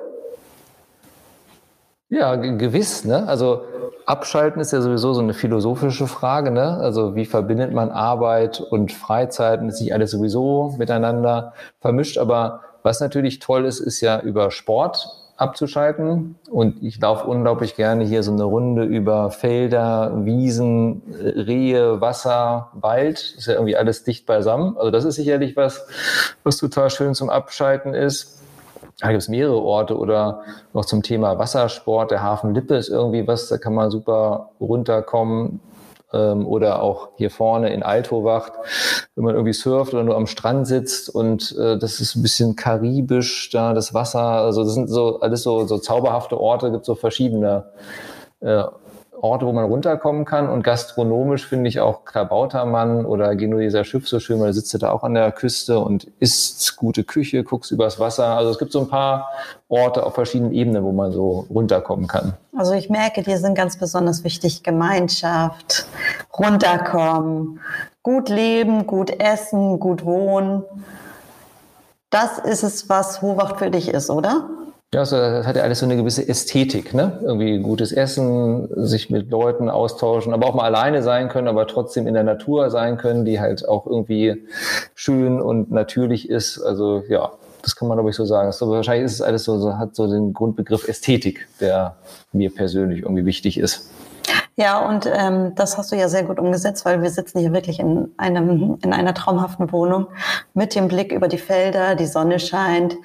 Ja, 2.07 2.35
gewiss. 2.35 3.03
Ne? 3.03 3.27
Also 3.27 3.63
abschalten 4.05 4.61
ist 4.61 4.71
ja 4.71 4.79
sowieso 4.79 5.13
so 5.13 5.19
eine 5.19 5.33
philosophische 5.33 6.07
Frage. 6.07 6.51
Ne? 6.51 6.77
Also 6.77 7.13
wie 7.15 7.25
verbindet 7.25 7.73
man 7.73 7.91
Arbeit 7.91 8.61
und 8.61 8.93
Freizeit? 8.93 9.59
Und 9.59 9.67
ist 9.67 9.81
nicht 9.81 9.93
alles 9.93 10.11
sowieso 10.11 10.75
miteinander 10.77 11.53
vermischt. 11.81 12.17
Aber 12.17 12.61
was 12.83 13.01
natürlich 13.01 13.39
toll 13.39 13.65
ist, 13.65 13.81
ist 13.81 13.99
ja 13.99 14.21
über 14.21 14.49
Sport 14.49 15.24
abzuschalten. 15.37 16.35
Und 16.49 16.81
ich 16.83 16.99
laufe 16.99 17.27
unglaublich 17.27 17.75
gerne 17.75 18.03
hier 18.03 18.23
so 18.23 18.31
eine 18.31 18.43
Runde 18.43 18.83
über 18.83 19.31
Felder, 19.31 20.25
Wiesen, 20.25 21.01
Rehe, 21.19 22.01
Wasser, 22.01 22.71
Wald. 22.73 23.35
Ist 23.37 23.47
ja 23.47 23.53
irgendwie 23.53 23.75
alles 23.75 24.03
dicht 24.03 24.25
beisammen. 24.25 24.77
Also 24.77 24.91
das 24.91 25.05
ist 25.05 25.15
sicherlich 25.15 25.55
was, 25.57 25.87
was 26.43 26.57
total 26.57 26.89
schön 26.89 27.15
zum 27.15 27.29
Abschalten 27.29 27.93
ist. 27.93 28.39
Da 28.99 29.09
gibt 29.09 29.21
es 29.21 29.27
mehrere 29.27 29.61
Orte 29.61 29.97
oder 29.97 30.43
noch 30.73 30.85
zum 30.85 31.03
Thema 31.03 31.37
Wassersport. 31.37 32.11
Der 32.11 32.23
Hafen 32.23 32.53
Lippe 32.55 32.75
ist 32.75 32.87
irgendwie 32.87 33.27
was, 33.27 33.49
da 33.49 33.57
kann 33.57 33.73
man 33.73 33.91
super 33.91 34.51
runterkommen 34.61 35.59
ähm, 36.13 36.45
oder 36.45 36.81
auch 36.81 37.09
hier 37.17 37.29
vorne 37.29 37.73
in 37.73 37.83
Altowacht, 37.83 38.53
wenn 39.15 39.23
man 39.23 39.35
irgendwie 39.35 39.53
surft 39.53 39.93
oder 39.93 40.03
nur 40.03 40.15
am 40.15 40.27
Strand 40.27 40.67
sitzt 40.67 41.09
und 41.09 41.55
äh, 41.57 41.77
das 41.77 41.99
ist 41.99 42.15
ein 42.15 42.21
bisschen 42.21 42.55
karibisch 42.55 43.49
da, 43.51 43.73
das 43.73 43.93
Wasser, 43.93 44.19
also 44.19 44.63
das 44.63 44.73
sind 44.73 44.89
so 44.89 45.19
alles 45.19 45.43
so, 45.43 45.65
so 45.65 45.77
zauberhafte 45.77 46.39
Orte, 46.39 46.71
gibt 46.71 46.85
so 46.85 46.95
verschiedene 46.95 47.65
äh, 48.41 48.63
Orte, 49.25 49.45
wo 49.45 49.51
man 49.51 49.65
runterkommen 49.65 50.23
kann. 50.23 50.47
Und 50.47 50.63
gastronomisch 50.63 51.45
finde 51.47 51.67
ich 51.67 51.79
auch 51.79 52.05
Klabautermann 52.05 53.05
oder 53.05 53.35
Genueser 53.35 53.83
Schiff 53.83 54.07
so 54.07 54.19
schön, 54.19 54.39
weil 54.39 54.53
sitzt 54.53 54.81
da 54.81 54.91
auch 54.91 55.03
an 55.03 55.15
der 55.15 55.31
Küste 55.31 55.79
und 55.79 56.07
isst 56.19 56.77
gute 56.77 57.03
Küche, 57.03 57.43
guckst 57.43 57.71
übers 57.71 57.99
Wasser. 57.99 58.37
Also 58.37 58.51
es 58.51 58.59
gibt 58.59 58.71
so 58.71 58.81
ein 58.81 58.87
paar 58.87 59.29
Orte 59.67 60.05
auf 60.05 60.13
verschiedenen 60.13 60.53
Ebenen, 60.53 60.83
wo 60.83 60.91
man 60.91 61.11
so 61.11 61.47
runterkommen 61.49 62.07
kann. 62.07 62.33
Also 62.55 62.73
ich 62.73 62.89
merke, 62.89 63.23
dir 63.23 63.37
sind 63.37 63.55
ganz 63.55 63.77
besonders 63.77 64.23
wichtig 64.23 64.63
Gemeinschaft, 64.63 65.87
runterkommen, 66.37 67.59
gut 68.03 68.29
leben, 68.29 68.85
gut 68.85 69.09
essen, 69.19 69.79
gut 69.79 70.05
wohnen. 70.05 70.63
Das 72.11 72.37
ist 72.37 72.63
es, 72.63 72.87
was 72.87 73.21
Hohwacht 73.21 73.57
für 73.57 73.71
dich 73.71 73.89
ist, 73.89 74.09
oder? 74.09 74.47
Ja, 74.95 75.01
also 75.01 75.17
das 75.17 75.45
hat 75.45 75.57
ja 75.57 75.63
alles 75.63 75.79
so 75.79 75.85
eine 75.85 75.97
gewisse 75.97 76.25
Ästhetik, 76.25 76.93
ne? 76.93 77.19
Irgendwie 77.21 77.59
gutes 77.59 77.91
Essen, 77.91 78.69
sich 78.87 79.09
mit 79.09 79.29
Leuten 79.29 79.69
austauschen, 79.69 80.33
aber 80.33 80.47
auch 80.47 80.55
mal 80.55 80.63
alleine 80.63 81.03
sein 81.03 81.27
können, 81.27 81.49
aber 81.49 81.67
trotzdem 81.67 82.07
in 82.07 82.13
der 82.13 82.23
Natur 82.23 82.69
sein 82.69 82.95
können, 82.95 83.25
die 83.25 83.41
halt 83.41 83.67
auch 83.67 83.87
irgendwie 83.87 84.45
schön 84.95 85.41
und 85.41 85.69
natürlich 85.69 86.29
ist. 86.29 86.61
Also 86.61 87.03
ja, 87.09 87.29
das 87.61 87.75
kann 87.75 87.89
man 87.89 87.97
glaube 87.97 88.11
ich 88.11 88.15
so 88.15 88.23
sagen. 88.23 88.47
Also, 88.47 88.69
wahrscheinlich 88.69 89.03
ist 89.03 89.15
es 89.15 89.21
alles 89.21 89.43
so, 89.43 89.59
so, 89.59 89.77
hat 89.77 89.97
so 89.97 90.07
den 90.07 90.31
Grundbegriff 90.31 90.87
Ästhetik, 90.87 91.45
der 91.59 91.97
mir 92.31 92.49
persönlich 92.49 93.01
irgendwie 93.01 93.25
wichtig 93.25 93.59
ist. 93.59 93.89
Ja, 94.57 94.79
und 94.87 95.05
ähm, 95.11 95.53
das 95.55 95.77
hast 95.77 95.91
du 95.91 95.97
ja 95.97 96.07
sehr 96.07 96.23
gut 96.23 96.39
umgesetzt, 96.39 96.85
weil 96.85 97.01
wir 97.01 97.09
sitzen 97.09 97.39
hier 97.39 97.51
wirklich 97.51 97.79
in, 97.79 98.13
einem, 98.15 98.77
in 98.81 98.93
einer 98.93 99.13
traumhaften 99.13 99.69
Wohnung 99.73 100.07
mit 100.53 100.75
dem 100.75 100.87
Blick 100.87 101.11
über 101.11 101.27
die 101.27 101.37
Felder, 101.37 101.95
die 101.95 102.05
Sonne 102.05 102.39
scheint. 102.39 102.95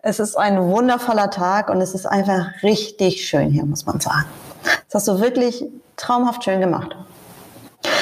Es 0.00 0.20
ist 0.20 0.36
ein 0.36 0.62
wundervoller 0.70 1.30
Tag 1.30 1.70
und 1.70 1.80
es 1.80 1.94
ist 1.94 2.06
einfach 2.06 2.62
richtig 2.62 3.26
schön 3.26 3.50
hier, 3.50 3.64
muss 3.64 3.84
man 3.84 3.98
sagen. 3.98 4.26
Das 4.62 4.94
hast 4.94 5.08
du 5.08 5.20
wirklich 5.20 5.64
traumhaft 5.96 6.44
schön 6.44 6.60
gemacht. 6.60 6.94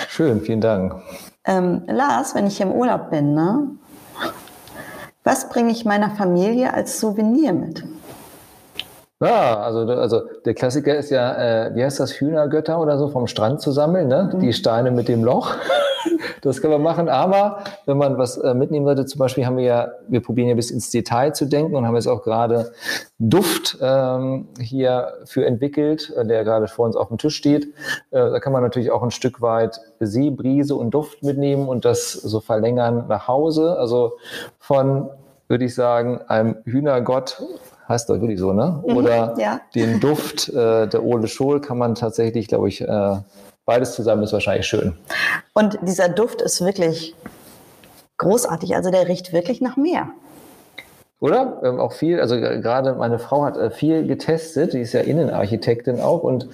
Schön, 0.09 0.42
vielen 0.42 0.61
Dank. 0.61 0.95
Ähm, 1.47 1.85
Lars, 1.87 2.35
wenn 2.35 2.47
ich 2.47 2.59
hier 2.59 2.66
im 2.66 2.73
Urlaub 2.73 3.11
bin, 3.11 3.33
ne, 3.33 3.66
was 5.25 5.49
bringe 5.49 5.73
ich 5.73 5.87
meiner 5.87 6.11
Familie 6.11 6.75
als 6.75 7.00
Souvenir 7.00 7.54
mit? 7.54 7.83
Ja, 9.23 9.61
also, 9.61 9.81
also 9.81 10.23
der 10.47 10.55
Klassiker 10.55 10.97
ist 10.97 11.11
ja, 11.11 11.67
äh, 11.67 11.75
wie 11.75 11.85
heißt 11.85 12.00
das, 12.00 12.12
Hühnergötter 12.12 12.81
oder 12.81 12.97
so 12.97 13.09
vom 13.09 13.27
Strand 13.27 13.61
zu 13.61 13.71
sammeln, 13.71 14.09
ne? 14.09 14.31
Mhm. 14.33 14.41
die 14.41 14.53
Steine 14.55 14.91
mit 14.91 15.09
dem 15.09 15.25
Loch. 15.25 15.55
Das 16.43 16.62
kann 16.62 16.71
man 16.71 16.83
machen, 16.83 17.11
aber 17.11 17.59
wenn 17.85 17.99
man 17.99 18.17
was 18.17 18.39
äh, 18.39 18.55
mitnehmen 18.55 18.87
sollte, 18.87 19.05
zum 19.05 19.19
Beispiel 19.19 19.45
haben 19.45 19.59
wir 19.59 19.65
ja, 19.65 19.89
wir 20.09 20.23
probieren 20.23 20.49
ja 20.49 20.55
bis 20.55 20.71
ins 20.71 20.91
Detail 20.91 21.35
zu 21.35 21.45
denken 21.45 21.77
und 21.77 21.87
haben 21.87 21.95
jetzt 21.95 22.07
auch 22.07 22.23
gerade 22.23 22.73
Duft 23.19 23.77
ähm, 23.83 24.49
hier 24.59 25.12
für 25.27 25.45
entwickelt, 25.45 26.11
äh, 26.17 26.25
der 26.25 26.43
gerade 26.45 26.69
vor 26.69 26.87
uns 26.87 26.97
auf 26.97 27.09
dem 27.09 27.19
Tisch 27.19 27.37
steht. 27.37 27.67
Äh, 28.11 28.31
da 28.31 28.41
kann 28.41 28.55
man 28.55 28.62
natürlich 28.62 28.91
auch 28.91 29.03
ein 29.03 29.11
Stück 29.11 29.43
weit 29.43 29.81
Seebrise 30.00 30.75
und 30.75 30.93
Duft 30.93 31.23
mitnehmen 31.23 31.69
und 31.69 31.85
das 31.85 32.12
so 32.12 32.41
verlängern 32.41 33.05
nach 33.09 33.29
Hause. 33.29 33.77
Also 33.79 34.17
von 34.59 35.11
würde 35.49 35.65
ich 35.65 35.75
sagen, 35.75 36.21
einem 36.29 36.57
Hühnergott 36.65 37.43
heißt 37.90 38.09
doch 38.09 38.20
wirklich 38.20 38.38
so, 38.38 38.54
ne? 38.54 38.82
Mhm, 38.87 38.97
Oder 38.97 39.35
mhm, 39.35 39.40
ja. 39.40 39.61
den 39.75 40.00
Duft 40.00 40.49
äh, 40.49 40.87
der 40.87 41.02
Ole 41.02 41.28
Scholl 41.28 41.61
kann 41.61 41.76
man 41.76 41.94
tatsächlich, 41.94 42.49
glaube 42.49 42.68
ich, 42.68 42.80
äh, 42.80 43.16
beides 43.66 43.94
zusammen 43.94 44.23
ist 44.23 44.32
wahrscheinlich 44.32 44.66
schön. 44.66 44.97
Und 45.52 45.78
dieser 45.82 46.09
Duft 46.09 46.40
ist 46.40 46.64
wirklich 46.64 47.14
großartig. 48.16 48.75
Also 48.75 48.90
der 48.90 49.09
riecht 49.09 49.32
wirklich 49.32 49.61
nach 49.61 49.76
Meer. 49.76 50.09
Oder? 51.21 51.61
Ähm, 51.62 51.79
auch 51.79 51.93
viel, 51.93 52.19
also 52.19 52.41
gerade 52.41 52.95
meine 52.95 53.19
Frau 53.19 53.45
hat 53.45 53.59
äh, 53.59 53.71
viel 53.71 54.07
getestet, 54.07 54.73
die 54.73 54.81
ist 54.81 54.95
ja 54.95 55.00
Innenarchitektin 55.00 56.00
auch 56.00 56.23
und 56.23 56.49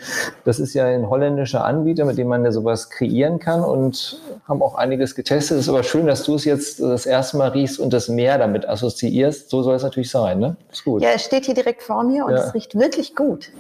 das 0.45 0.59
ist 0.59 0.75
ja 0.75 0.87
ein 0.87 1.09
holländischer 1.09 1.65
Anbieter, 1.65 2.05
mit 2.05 2.19
dem 2.19 2.27
man 2.27 2.45
ja 2.45 2.51
sowas 2.51 2.91
kreieren 2.91 3.39
kann 3.39 3.63
und 3.63 4.21
haben 4.49 4.63
auch 4.63 4.75
einiges 4.75 5.15
getestet. 5.15 5.59
Es 5.59 5.65
ist 5.65 5.69
aber 5.69 5.85
schön, 5.85 6.07
dass 6.07 6.25
du 6.25 6.35
es 6.35 6.45
jetzt 6.45 6.81
das 6.81 7.07
erste 7.07 7.37
Mal 7.37 7.51
riechst 7.51 7.79
und 7.79 7.93
das 7.93 8.09
Meer 8.09 8.39
damit 8.39 8.69
assoziierst. 8.69 9.51
So 9.51 9.63
soll 9.63 9.77
es 9.77 9.85
natürlich 9.85 10.11
sein, 10.11 10.41
ne? 10.41 10.57
Ist 10.73 10.85
gut. 10.85 11.01
Ja, 11.01 11.11
es 11.15 11.23
steht 11.23 11.45
hier 11.45 11.55
direkt 11.55 11.85
vor 11.85 12.03
mir 12.03 12.25
und 12.25 12.33
ja. 12.33 12.39
es 12.39 12.53
riecht 12.53 12.77
wirklich 12.77 13.15
gut. 13.15 13.51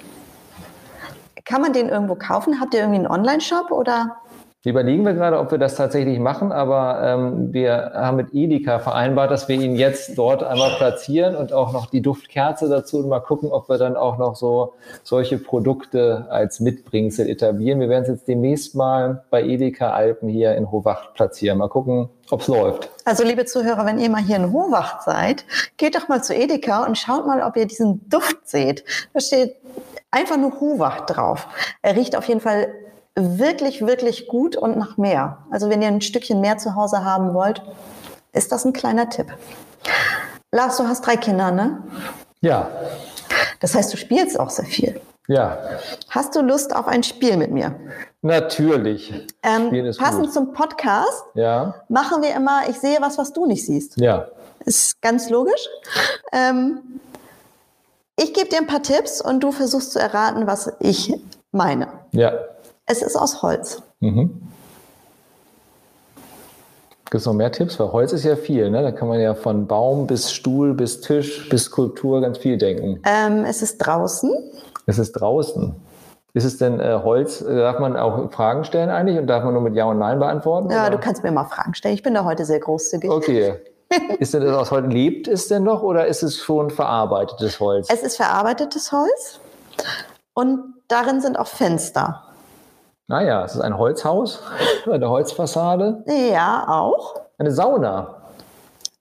Kann 1.45 1.63
man 1.63 1.73
den 1.73 1.89
irgendwo 1.89 2.17
kaufen? 2.17 2.61
Habt 2.61 2.75
ihr 2.75 2.81
irgendwie 2.81 2.99
einen 2.99 3.07
Online-Shop 3.07 3.71
oder? 3.71 4.17
Überlegen 4.65 5.05
wir 5.05 5.15
gerade, 5.15 5.39
ob 5.39 5.53
wir 5.53 5.59
das 5.59 5.77
tatsächlich 5.77 6.19
machen, 6.19 6.51
aber 6.51 7.01
ähm, 7.03 7.53
wir 7.53 7.93
haben 7.95 8.17
mit 8.17 8.35
Edeka 8.35 8.81
vereinbart, 8.81 9.31
dass 9.31 9.49
wir 9.49 9.57
ihn 9.57 9.77
jetzt 9.77 10.19
dort 10.19 10.43
einmal 10.43 10.71
platzieren 10.77 11.37
und 11.37 11.53
auch 11.53 11.73
noch 11.73 11.87
die 11.87 12.03
Duftkerze 12.03 12.69
dazu 12.69 12.99
und 12.99 13.09
mal 13.09 13.21
gucken, 13.21 13.53
ob 13.53 13.69
wir 13.69 13.79
dann 13.79 13.97
auch 13.97 14.19
noch 14.19 14.35
so 14.35 14.75
solche 15.05 15.39
Produkte 15.39 16.27
als 16.31 16.59
Mitbringsel 16.59 17.29
etablieren. 17.29 17.79
Wir 17.79 17.89
werden 17.89 18.03
es 18.03 18.09
jetzt 18.09 18.29
demnächst 18.29 18.75
mal 18.75 19.25
bei 19.31 19.45
Edeka 19.45 19.91
Alpen 19.91 20.29
hier 20.29 20.57
in 20.57 20.71
Hohwacht 20.71 21.15
platzieren. 21.15 21.59
Mal 21.59 21.69
gucken, 21.69 22.09
ob 22.31 22.41
es 22.41 22.49
läuft. 22.49 22.91
Also 23.05 23.23
liebe 23.23 23.45
Zuhörer, 23.45 23.87
wenn 23.87 23.99
ihr 23.99 24.11
mal 24.11 24.23
hier 24.23 24.37
in 24.37 24.53
Hohwacht 24.53 25.03
seid, 25.03 25.45
geht 25.77 25.95
doch 25.95 26.09
mal 26.09 26.25
zu 26.25 26.35
Edeka 26.35 26.85
und 26.85 26.99
schaut 26.99 27.27
mal, 27.27 27.43
ob 27.43 27.57
ihr 27.57 27.67
diesen 27.67 28.09
Duft 28.09 28.49
seht. 28.49 28.85
Da 29.15 29.21
steht 29.21 29.57
einfach 30.11 30.37
nur 30.37 30.59
Hohwacht 30.61 31.17
drauf. 31.17 31.47
Er 31.83 31.95
riecht 31.95 32.17
auf 32.17 32.27
jeden 32.27 32.41
Fall 32.41 32.69
wirklich, 33.17 33.87
wirklich 33.87 34.29
gut 34.29 34.57
und 34.57 34.77
nach 34.77 34.97
mehr. 34.99 35.39
Also 35.51 35.71
wenn 35.71 35.83
ihr 35.83 35.89
ein 35.89 36.03
Stückchen 36.03 36.41
mehr 36.41 36.59
zu 36.59 36.75
Hause 36.75 37.05
haben 37.05 37.35
wollt, 37.35 37.63
ist 38.33 38.53
das 38.53 38.65
ein 38.65 38.73
kleiner 38.73 39.09
Tipp. 39.09 39.33
Lars, 40.53 40.77
du 40.77 40.87
hast 40.87 41.05
drei 41.07 41.17
Kinder, 41.17 41.51
ne? 41.51 41.83
Ja. 42.41 42.69
Das 43.61 43.75
heißt, 43.75 43.93
du 43.93 43.97
spielst 43.97 44.39
auch 44.39 44.51
sehr 44.51 44.67
viel. 44.67 45.01
Ja. 45.29 45.59
Hast 46.11 46.37
du 46.37 46.41
Lust 46.41 46.75
auf 46.75 46.87
ein 46.87 47.03
Spiel 47.03 47.37
mit 47.37 47.51
mir? 47.51 47.75
Natürlich. 48.23 49.13
Ähm, 49.43 49.71
passend 49.99 50.27
gut. 50.27 50.33
zum 50.33 50.53
Podcast 50.53 51.25
ja. 51.35 51.75
machen 51.89 52.23
wir 52.23 52.35
immer, 52.35 52.69
ich 52.69 52.79
sehe 52.79 52.99
was, 53.01 53.19
was 53.19 53.33
du 53.33 53.47
nicht 53.47 53.65
siehst. 53.65 53.99
Ja. 53.99 54.29
Ist 54.65 55.01
ganz 55.01 55.31
logisch. 55.31 55.69
Ähm, 56.33 57.01
ich 58.17 58.35
gebe 58.35 58.49
dir 58.49 58.59
ein 58.59 58.67
paar 58.67 58.83
Tipps 58.83 59.21
und 59.21 59.41
du 59.41 59.53
versuchst 59.53 59.93
zu 59.93 59.99
erraten, 59.99 60.47
was 60.47 60.73
ich 60.81 61.13
meine. 61.51 61.89
Ja. 62.13 62.33
Es 62.87 63.02
ist 63.02 63.16
aus 63.16 63.43
Holz. 63.43 63.83
Mhm. 64.00 64.43
Gibt 67.05 67.14
es 67.14 67.26
noch 67.26 67.35
mehr 67.35 67.52
Tipps? 67.52 67.78
Weil 67.78 67.93
Holz 67.93 68.12
ist 68.12 68.25
ja 68.25 68.37
viel, 68.37 68.71
ne? 68.71 68.83
Da 68.83 68.90
kann 68.93 69.09
man 69.09 69.21
ja 69.21 69.35
von 69.35 69.66
Baum 69.66 70.07
bis 70.07 70.33
Stuhl 70.33 70.75
bis 70.75 71.00
Tisch 71.00 71.49
bis 71.49 71.64
Skulptur 71.64 72.21
ganz 72.21 72.38
viel 72.38 72.59
denken. 72.59 73.00
Ähm, 73.05 73.45
es 73.45 73.62
ist 73.62 73.78
draußen. 73.78 74.33
Es 74.87 74.99
ist 74.99 75.12
draußen. 75.12 75.75
Ist 76.35 76.45
es 76.45 76.59
denn 76.59 76.81
äh, 76.81 77.00
Holz? 77.02 77.45
Darf 77.45 77.78
man 77.78 77.97
auch 77.97 78.31
Fragen 78.31 78.64
stellen 78.64 78.90
eigentlich 78.90 79.19
und 79.19 79.26
darf 79.26 79.43
man 79.43 79.55
nur 79.55 79.62
mit 79.62 79.75
Ja 79.75 79.87
und 79.87 79.99
Nein 79.99 80.19
beantworten? 80.19 80.71
Ja, 80.71 80.83
oder? 80.83 80.90
du 80.90 80.99
kannst 80.99 81.23
mir 81.23 81.31
mal 81.33 81.45
Fragen 81.45 81.75
stellen. 81.75 81.95
Ich 81.95 82.02
bin 82.02 82.12
da 82.14 82.25
heute 82.25 82.45
sehr 82.45 82.61
großzügig. 82.61 83.11
Okay. 83.11 83.55
ist 84.19 84.35
denn 84.35 84.43
das 84.43 84.57
aus 84.57 84.71
Holz? 84.71 84.93
Lebt 84.93 85.28
es 85.28 85.49
denn 85.49 85.62
noch 85.62 85.83
oder 85.83 86.07
ist 86.07 86.23
es 86.23 86.37
schon 86.37 86.71
verarbeitetes 86.71 87.59
Holz? 87.61 87.88
Es 87.90 88.02
ist 88.02 88.16
verarbeitetes 88.16 88.93
Holz 88.93 89.40
und 90.35 90.75
darin 90.88 91.21
sind 91.21 91.38
auch 91.38 91.47
Fenster. 91.47 92.25
Naja, 93.09 93.45
es 93.45 93.55
ist 93.55 93.61
ein 93.61 93.79
Holzhaus, 93.79 94.43
eine 94.91 95.09
Holzfassade. 95.09 96.03
Ja, 96.07 96.67
auch. 96.69 97.15
Eine 97.39 97.53
Sauna. 97.53 98.23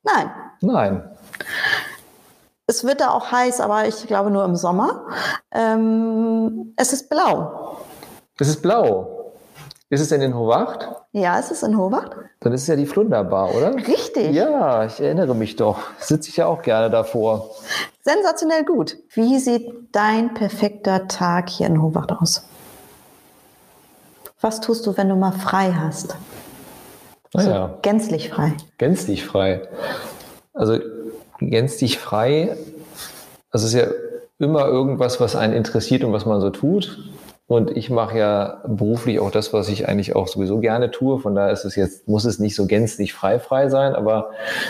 Nein. 0.03 0.31
Nein. 0.61 1.09
Es 2.67 2.83
wird 2.83 3.01
da 3.01 3.09
auch 3.11 3.31
heiß, 3.31 3.61
aber 3.61 3.87
ich 3.87 4.05
glaube 4.07 4.29
nur 4.29 4.43
im 4.45 4.55
Sommer. 4.55 5.07
Ähm, 5.51 6.73
es 6.77 6.93
ist 6.93 7.09
blau. 7.09 7.77
Es 8.39 8.47
ist 8.47 8.61
blau. 8.61 9.33
Ist 9.89 10.01
es 10.01 10.09
denn 10.09 10.21
in 10.21 10.35
Hohwacht? 10.35 10.89
Ja, 11.11 11.39
es 11.39 11.51
ist 11.51 11.63
in 11.63 11.77
Hohwacht. 11.77 12.11
Dann 12.41 12.53
ist 12.53 12.63
es 12.63 12.67
ja 12.67 12.75
die 12.75 12.87
Flunderbar, 12.87 13.53
oder? 13.55 13.73
Richtig. 13.75 14.33
Ja, 14.35 14.83
ich 14.85 14.99
erinnere 14.99 15.35
mich 15.35 15.55
doch. 15.55 15.77
Sitze 15.99 16.29
ich 16.29 16.37
ja 16.37 16.47
auch 16.47 16.61
gerne 16.63 16.89
davor. 16.89 17.51
Sensationell 18.03 18.65
gut. 18.65 18.97
Wie 19.13 19.37
sieht 19.39 19.71
dein 19.91 20.33
perfekter 20.33 21.07
Tag 21.07 21.49
hier 21.49 21.67
in 21.67 21.81
Hohwacht 21.81 22.11
aus? 22.11 22.47
Was 24.45 24.61
tust 24.61 24.85
du, 24.85 24.95
wenn 24.95 25.09
du 25.09 25.15
mal 25.15 25.31
frei 25.31 25.71
hast? 25.71 26.15
Also 27.33 27.49
ja. 27.49 27.73
Gänzlich 27.81 28.29
frei. 28.29 28.53
Gänzlich 28.77 29.25
frei. 29.25 29.61
Also 30.53 30.77
gänzlich 31.39 31.97
frei, 31.97 32.55
das 33.51 33.63
ist 33.63 33.73
ja 33.73 33.87
immer 34.37 34.67
irgendwas, 34.67 35.19
was 35.19 35.35
einen 35.35 35.53
interessiert 35.53 36.03
und 36.03 36.13
was 36.13 36.27
man 36.27 36.41
so 36.41 36.51
tut. 36.51 37.11
Und 37.47 37.75
ich 37.75 37.89
mache 37.89 38.19
ja 38.19 38.61
beruflich 38.67 39.19
auch 39.19 39.31
das, 39.31 39.51
was 39.51 39.67
ich 39.67 39.89
eigentlich 39.89 40.15
auch 40.15 40.27
sowieso 40.27 40.59
gerne 40.59 40.91
tue. 40.91 41.17
Von 41.17 41.33
daher 41.33 41.51
ist 41.51 41.65
es 41.65 41.75
jetzt, 41.75 42.07
muss 42.07 42.25
es 42.25 42.37
nicht 42.37 42.55
so 42.55 42.67
gänzlich 42.67 43.15
frei 43.15 43.39
frei 43.39 43.69
sein, 43.69 43.95
aber 43.95 44.29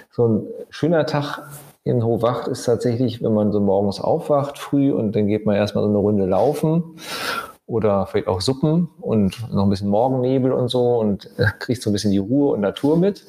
so 0.10 0.26
ein 0.26 0.48
schöner 0.70 1.06
Tag 1.06 1.50
in 1.84 2.02
Hohwacht 2.02 2.48
ist 2.48 2.64
tatsächlich, 2.64 3.22
wenn 3.22 3.34
man 3.34 3.52
so 3.52 3.60
morgens 3.60 4.00
aufwacht 4.00 4.58
früh 4.58 4.94
und 4.94 5.18
dann 5.18 5.28
geht 5.28 5.46
man 5.46 5.58
erstmal 5.58 5.84
so 5.84 5.90
eine 5.90 5.98
Runde 5.98 6.26
laufen 6.26 6.96
oder 7.68 8.06
vielleicht 8.06 8.28
auch 8.28 8.42
Suppen 8.42 8.90
und 9.00 9.52
noch 9.52 9.64
ein 9.64 9.70
bisschen 9.70 9.90
Morgennebel 9.90 10.52
und 10.52 10.70
so 10.70 11.00
und 11.00 11.30
äh, 11.38 11.48
kriegt 11.60 11.82
so 11.82 11.90
ein 11.90 11.94
bisschen 11.94 12.12
die 12.12 12.20
Ruhe 12.20 12.54
und 12.54 12.62
Natur 12.62 12.98
mit. 12.98 13.26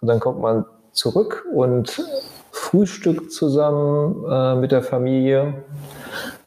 Und 0.00 0.08
dann 0.08 0.20
kommt 0.20 0.40
man 0.40 0.64
zurück 0.92 1.46
und 1.52 2.02
frühstückt 2.50 3.32
zusammen 3.32 4.24
äh, 4.30 4.54
mit 4.56 4.72
der 4.72 4.82
Familie. 4.82 5.54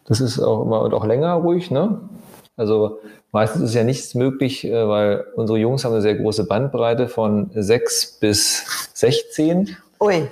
Das 0.05 0.19
ist 0.19 0.39
auch 0.39 0.63
immer 0.63 0.81
und 0.81 0.93
auch 0.93 1.05
länger 1.05 1.33
ruhig, 1.33 1.71
ne? 1.71 1.99
Also 2.57 2.99
meistens 3.31 3.63
ist 3.63 3.75
ja 3.75 3.83
nichts 3.83 4.13
möglich, 4.13 4.65
äh, 4.65 4.87
weil 4.87 5.25
unsere 5.35 5.59
Jungs 5.59 5.85
haben 5.85 5.93
eine 5.93 6.01
sehr 6.01 6.15
große 6.15 6.45
Bandbreite 6.45 7.07
von 7.07 7.49
6 7.53 8.19
bis 8.19 8.89
16. 8.93 9.77
Ui. 9.99 10.27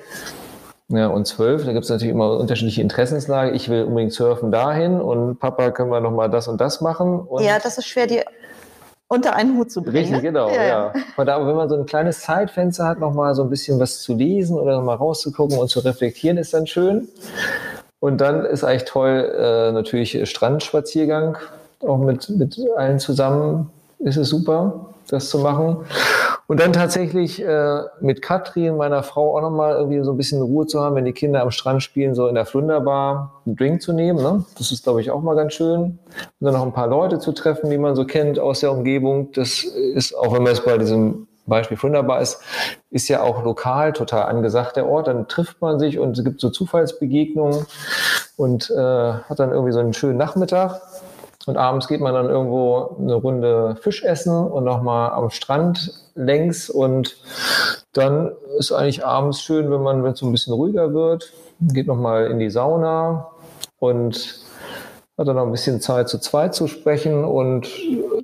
Ja, 0.90 1.08
und 1.08 1.28
12, 1.28 1.66
da 1.66 1.74
gibt 1.74 1.84
es 1.84 1.90
natürlich 1.90 2.14
immer 2.14 2.38
unterschiedliche 2.38 2.82
Interessenslage. 2.82 3.52
Ich 3.52 3.70
will 3.70 3.84
unbedingt 3.84 4.12
surfen 4.12 4.52
dahin 4.52 5.00
und 5.00 5.40
Papa, 5.40 5.70
können 5.70 5.92
wir 5.92 6.00
nochmal 6.00 6.32
das 6.32 6.48
und 6.48 6.60
das 6.60 6.82
machen? 6.82 7.20
Und 7.20 7.44
Ja, 7.44 7.60
das 7.60 7.78
ist 7.78 7.88
schwer, 7.88 8.08
die 8.08 8.22
unter 9.08 9.36
einen 9.36 9.56
Hut 9.58 9.72
zu 9.72 9.82
bringen. 9.84 9.98
Richtig, 9.98 10.18
ne? 10.18 10.22
genau, 10.22 10.50
ja. 10.50 10.94
Von 11.16 11.28
da, 11.28 11.36
aber 11.36 11.48
wenn 11.48 11.56
man 11.56 11.70
so 11.70 11.76
ein 11.76 11.86
kleines 11.86 12.22
Zeitfenster 12.22 12.86
hat, 12.86 13.00
nochmal 13.00 13.36
so 13.36 13.44
ein 13.44 13.50
bisschen 13.50 13.80
was 13.80 14.02
zu 14.02 14.16
lesen 14.16 14.58
oder 14.58 14.78
nochmal 14.78 14.96
rauszugucken 14.96 15.58
und 15.58 15.68
zu 15.68 15.80
reflektieren, 15.80 16.38
ist 16.38 16.54
dann 16.56 16.66
schön. 16.66 17.08
Und 18.00 18.20
dann 18.22 18.46
ist 18.46 18.64
eigentlich 18.64 18.86
toll, 18.86 19.32
äh, 19.38 19.72
natürlich 19.72 20.28
Strandspaziergang, 20.28 21.38
auch 21.82 21.98
mit, 21.98 22.30
mit 22.30 22.60
allen 22.78 23.00
zusammen 23.00 23.70
ist 24.00 24.18
es 24.18 24.30
super, 24.30 24.88
das 25.10 25.30
zu 25.30 25.40
machen. 25.40 25.78
Und 26.48 26.60
dann 26.60 26.74
tatsächlich 26.74 27.44
äh, 27.44 27.82
mit 28.02 28.24
Katrin, 28.24 28.78
meiner 28.78 29.04
Frau, 29.04 29.38
auch 29.38 29.42
nochmal 29.42 29.76
irgendwie 29.76 30.02
so 30.04 30.12
ein 30.12 30.18
bisschen 30.18 30.42
Ruhe 30.42 30.66
zu 30.66 30.82
haben, 30.82 30.96
wenn 30.96 31.06
die 31.06 31.14
Kinder 31.14 31.44
am 31.44 31.52
Strand 31.52 31.84
spielen, 31.84 32.16
so 32.16 32.28
in 32.28 32.34
der 32.34 32.46
Flunderbar 32.46 33.42
einen 33.46 33.56
Drink 33.56 33.84
zu 33.84 33.94
nehmen. 33.94 34.22
Ne? 34.24 34.44
Das 34.58 34.72
ist, 34.72 34.84
glaube 34.84 35.02
ich, 35.02 35.12
auch 35.12 35.22
mal 35.22 35.36
ganz 35.36 35.54
schön. 35.54 35.80
Und 35.82 36.00
dann 36.40 36.54
noch 36.54 36.64
ein 36.64 36.74
paar 36.74 36.88
Leute 36.88 37.20
zu 37.20 37.34
treffen, 37.34 37.70
die 37.70 37.78
man 37.78 37.96
so 37.96 38.06
kennt 38.06 38.40
aus 38.40 38.62
der 38.62 38.72
Umgebung. 38.72 39.32
Das 39.34 39.64
ist, 39.64 40.16
auch 40.16 40.34
wenn 40.34 40.42
man 40.42 40.54
es 40.54 40.62
bei 40.64 40.78
diesem 40.80 41.28
Beispiel 41.46 41.78
Flunderbar 41.78 42.22
ist, 42.22 42.42
ist 42.90 43.10
ja 43.10 43.22
auch 43.22 43.44
lokal 43.44 43.94
total 43.94 44.24
angesagt, 44.24 44.78
der 44.78 44.88
Ort. 44.88 45.08
Dann 45.08 45.28
trifft 45.28 45.62
man 45.62 45.80
sich 45.80 46.00
und 46.00 46.18
es 46.18 46.24
gibt 46.24 46.40
so 46.40 46.50
Zufallsbegegnungen 46.50 47.66
und 48.38 48.70
äh, 48.70 48.76
hat 48.76 49.40
dann 49.40 49.52
irgendwie 49.52 49.74
so 49.74 49.80
einen 49.80 49.94
schönen 49.94 50.18
Nachmittag. 50.18 50.82
Und 51.50 51.58
abends 51.58 51.88
geht 51.88 52.00
man 52.00 52.14
dann 52.14 52.30
irgendwo 52.30 52.96
eine 53.00 53.16
Runde 53.16 53.76
Fisch 53.82 54.04
essen 54.04 54.38
und 54.38 54.66
nochmal 54.66 55.10
am 55.10 55.32
Strand 55.32 55.92
längs. 56.14 56.70
Und 56.70 57.18
dann 57.94 58.32
ist 58.60 58.72
eigentlich 58.72 59.04
abends 59.04 59.42
schön, 59.42 59.72
wenn 59.72 59.82
man, 59.82 60.04
wenn 60.04 60.12
es 60.12 60.20
so 60.20 60.28
ein 60.28 60.32
bisschen 60.32 60.54
ruhiger 60.54 60.94
wird, 60.94 61.34
geht 61.60 61.88
nochmal 61.88 62.28
in 62.28 62.38
die 62.38 62.52
Sauna 62.52 63.30
und 63.80 64.44
hat 65.18 65.28
dann 65.28 65.38
noch 65.38 65.48
ein 65.48 65.52
bisschen 65.52 65.82
Zeit 65.82 66.08
zu 66.08 66.20
zweit 66.20 66.54
zu 66.54 66.68
sprechen 66.68 67.26
und 67.26 67.68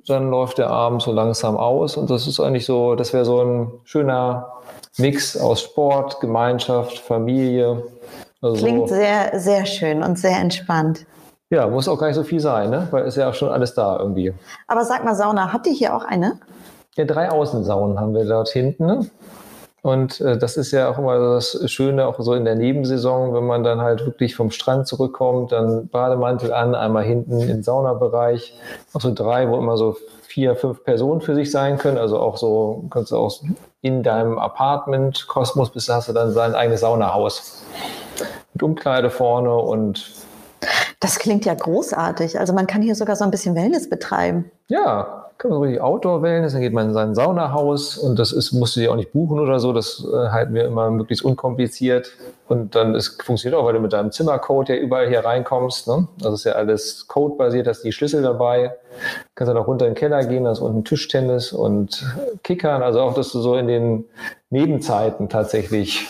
dann 0.06 0.30
läuft 0.30 0.58
der 0.58 0.70
Abend 0.70 1.02
so 1.02 1.10
langsam 1.10 1.56
aus. 1.56 1.96
Und 1.96 2.08
das 2.08 2.28
ist 2.28 2.38
eigentlich 2.38 2.64
so, 2.64 2.94
das 2.94 3.12
wäre 3.12 3.24
so 3.24 3.42
ein 3.42 3.72
schöner 3.82 4.52
Mix 4.98 5.36
aus 5.36 5.62
Sport, 5.62 6.20
Gemeinschaft, 6.20 7.00
Familie. 7.00 7.82
Also 8.40 8.64
Klingt 8.64 8.88
sehr, 8.88 9.32
sehr 9.40 9.66
schön 9.66 10.04
und 10.04 10.16
sehr 10.16 10.38
entspannt. 10.38 11.06
Ja, 11.50 11.66
muss 11.68 11.88
auch 11.88 11.98
gar 11.98 12.08
nicht 12.08 12.16
so 12.16 12.24
viel 12.24 12.40
sein, 12.40 12.70
ne? 12.70 12.88
weil 12.90 13.04
ist 13.04 13.16
ja 13.16 13.28
auch 13.28 13.34
schon 13.34 13.50
alles 13.50 13.74
da 13.74 13.98
irgendwie. 13.98 14.34
Aber 14.66 14.84
sag 14.84 15.04
mal, 15.04 15.14
Sauna, 15.14 15.52
habt 15.52 15.66
ihr 15.66 15.72
hier 15.72 15.94
auch 15.94 16.04
eine? 16.04 16.40
Ja, 16.96 17.04
drei 17.04 17.30
Außensaunen 17.30 18.00
haben 18.00 18.14
wir 18.14 18.24
dort 18.24 18.48
hinten. 18.48 18.86
Ne? 18.86 19.06
Und 19.82 20.20
äh, 20.20 20.36
das 20.36 20.56
ist 20.56 20.72
ja 20.72 20.90
auch 20.90 20.98
immer 20.98 21.34
das 21.34 21.70
Schöne, 21.70 22.06
auch 22.06 22.18
so 22.18 22.34
in 22.34 22.44
der 22.44 22.56
Nebensaison, 22.56 23.32
wenn 23.34 23.46
man 23.46 23.62
dann 23.62 23.80
halt 23.80 24.04
wirklich 24.04 24.34
vom 24.34 24.50
Strand 24.50 24.88
zurückkommt, 24.88 25.52
dann 25.52 25.86
Bademantel 25.86 26.52
an, 26.52 26.74
einmal 26.74 27.04
hinten 27.04 27.40
im 27.40 27.62
Saunabereich, 27.62 28.58
auch 28.92 29.00
so 29.00 29.14
drei, 29.14 29.48
wo 29.48 29.56
immer 29.56 29.76
so 29.76 29.96
vier, 30.22 30.56
fünf 30.56 30.82
Personen 30.82 31.20
für 31.20 31.36
sich 31.36 31.52
sein 31.52 31.78
können. 31.78 31.98
Also 31.98 32.18
auch 32.18 32.36
so, 32.36 32.86
kannst 32.90 33.12
du 33.12 33.16
auch 33.16 33.32
in 33.80 34.02
deinem 34.02 34.38
Apartment, 34.38 35.28
Kosmos, 35.28 35.70
bist, 35.70 35.88
hast 35.88 36.08
du 36.08 36.12
dann 36.12 36.32
sein 36.32 36.56
eigenes 36.56 36.80
Saunahaus. 36.80 37.62
Mit 38.54 38.64
Umkleide 38.64 39.10
vorne 39.10 39.54
und 39.54 40.25
Das 41.06 41.20
klingt 41.20 41.44
ja 41.44 41.54
großartig. 41.54 42.40
Also 42.40 42.52
man 42.52 42.66
kann 42.66 42.82
hier 42.82 42.96
sogar 42.96 43.14
so 43.14 43.22
ein 43.22 43.30
bisschen 43.30 43.54
Wellness 43.54 43.88
betreiben. 43.88 44.50
Ja, 44.66 45.28
kann 45.38 45.52
man 45.52 45.58
so 45.58 45.62
richtig 45.62 45.80
Outdoor-Wellness, 45.80 46.54
dann 46.54 46.62
geht 46.62 46.72
man 46.72 46.88
in 46.88 46.94
sein 46.94 47.14
Saunahaus 47.14 47.96
und 47.96 48.18
das 48.18 48.32
ist, 48.32 48.50
musst 48.50 48.74
du 48.74 48.80
dir 48.80 48.90
auch 48.90 48.96
nicht 48.96 49.12
buchen 49.12 49.38
oder 49.38 49.60
so, 49.60 49.72
das 49.72 50.04
äh, 50.04 50.30
halten 50.30 50.52
wir 50.52 50.64
immer 50.64 50.90
möglichst 50.90 51.24
unkompliziert 51.24 52.10
und 52.48 52.74
dann 52.74 52.96
ist, 52.96 53.22
funktioniert 53.22 53.56
auch, 53.56 53.64
weil 53.64 53.74
du 53.74 53.78
mit 53.78 53.92
deinem 53.92 54.10
Zimmercode 54.10 54.70
ja 54.70 54.74
überall 54.74 55.08
hier 55.08 55.24
reinkommst, 55.24 55.86
ne? 55.86 56.08
Das 56.18 56.34
ist 56.34 56.44
ja 56.44 56.54
alles 56.54 57.06
Code-basiert, 57.06 57.68
hast 57.68 57.82
die 57.82 57.92
Schlüssel 57.92 58.22
dabei, 58.22 58.74
kannst 59.36 59.48
dann 59.48 59.58
auch 59.58 59.68
runter 59.68 59.86
in 59.86 59.92
den 59.92 59.98
Keller 59.98 60.24
gehen, 60.24 60.42
da 60.42 60.50
ist 60.50 60.58
unten 60.58 60.84
Tischtennis 60.84 61.52
und 61.52 62.04
Kickern, 62.42 62.82
also 62.82 63.00
auch, 63.00 63.14
dass 63.14 63.30
du 63.30 63.38
so 63.38 63.54
in 63.54 63.68
den 63.68 64.06
Nebenzeiten 64.50 65.28
tatsächlich 65.28 66.08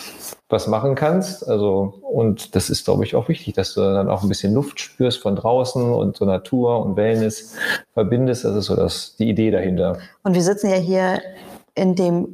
was 0.49 0.67
machen 0.67 0.95
kannst. 0.95 1.47
Also, 1.47 1.99
und 2.01 2.55
das 2.55 2.69
ist, 2.69 2.85
glaube 2.85 3.03
ich, 3.03 3.15
auch 3.15 3.27
wichtig, 3.27 3.53
dass 3.55 3.73
du 3.73 3.81
dann 3.81 4.09
auch 4.09 4.23
ein 4.23 4.29
bisschen 4.29 4.53
Luft 4.53 4.79
spürst 4.79 5.21
von 5.21 5.35
draußen 5.35 5.93
und 5.93 6.17
so 6.17 6.25
Natur 6.25 6.85
und 6.85 6.95
Wellness 6.95 7.55
verbindest. 7.93 8.45
Das 8.45 8.55
ist 8.55 8.65
so 8.65 8.75
das, 8.75 9.15
die 9.17 9.29
Idee 9.29 9.51
dahinter. 9.51 9.97
Und 10.23 10.33
wir 10.33 10.43
sitzen 10.43 10.69
ja 10.69 10.77
hier 10.77 11.21
in 11.75 11.95
dem 11.95 12.27